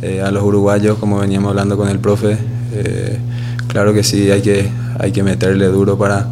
eh, 0.00 0.22
a 0.22 0.30
los 0.30 0.42
uruguayos, 0.42 0.98
como 0.98 1.18
veníamos 1.18 1.50
hablando 1.50 1.76
con 1.76 1.88
el 1.88 1.98
profe. 1.98 2.38
claro 3.68 3.92
que 3.92 4.02
sí, 4.02 4.30
hay 4.30 4.40
que, 4.40 4.70
hay 4.98 5.12
que 5.12 5.22
meterle 5.22 5.66
duro 5.66 5.98
para, 5.98 6.26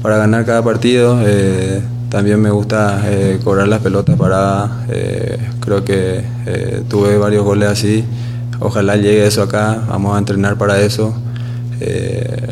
para 0.00 0.18
ganar 0.18 0.44
cada 0.44 0.62
partido. 0.62 1.18
También 2.14 2.40
me 2.40 2.52
gusta 2.52 3.02
cobrar 3.42 3.66
las 3.66 3.80
pelotas 3.80 4.16
paradas. 4.16 4.70
creo 5.58 5.84
que 5.84 6.22
tuve 6.88 7.18
varios 7.18 7.44
goles 7.44 7.68
así. 7.68 8.04
Ojalá 8.60 8.94
llegue 8.94 9.26
eso 9.26 9.42
acá, 9.42 9.82
vamos 9.88 10.14
a 10.14 10.20
entrenar 10.20 10.56
para 10.56 10.80
eso. 10.80 11.12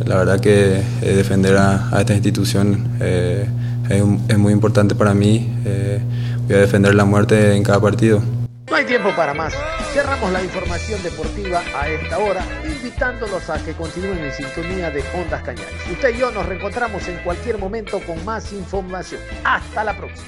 la 0.04 0.16
verdad 0.16 0.40
que 0.40 0.82
defender 1.00 1.56
a, 1.58 1.90
esta 2.00 2.12
institución 2.12 2.88
es, 3.88 4.36
muy 4.36 4.52
importante 4.52 4.96
para 4.96 5.14
mí. 5.14 5.48
Eh, 5.64 6.00
voy 6.48 6.56
a 6.56 6.58
defender 6.58 6.96
la 6.96 7.04
muerte 7.04 7.54
en 7.54 7.62
cada 7.62 7.80
partido. 7.80 8.20
No 8.72 8.78
hay 8.78 8.86
tiempo 8.86 9.14
para 9.14 9.34
más. 9.34 9.52
Cerramos 9.92 10.32
la 10.32 10.42
información 10.42 11.02
deportiva 11.02 11.62
a 11.78 11.90
esta 11.90 12.18
hora, 12.18 12.42
invitándolos 12.64 13.50
a 13.50 13.62
que 13.62 13.74
continúen 13.74 14.16
en 14.16 14.32
sintonía 14.32 14.90
de 14.90 15.04
Ondas 15.12 15.42
Cañares. 15.42 15.74
Usted 15.90 16.14
y 16.14 16.16
yo 16.16 16.30
nos 16.30 16.46
reencontramos 16.46 17.06
en 17.06 17.18
cualquier 17.18 17.58
momento 17.58 18.00
con 18.00 18.24
más 18.24 18.50
información. 18.50 19.20
Hasta 19.44 19.84
la 19.84 19.94
próxima. 19.94 20.26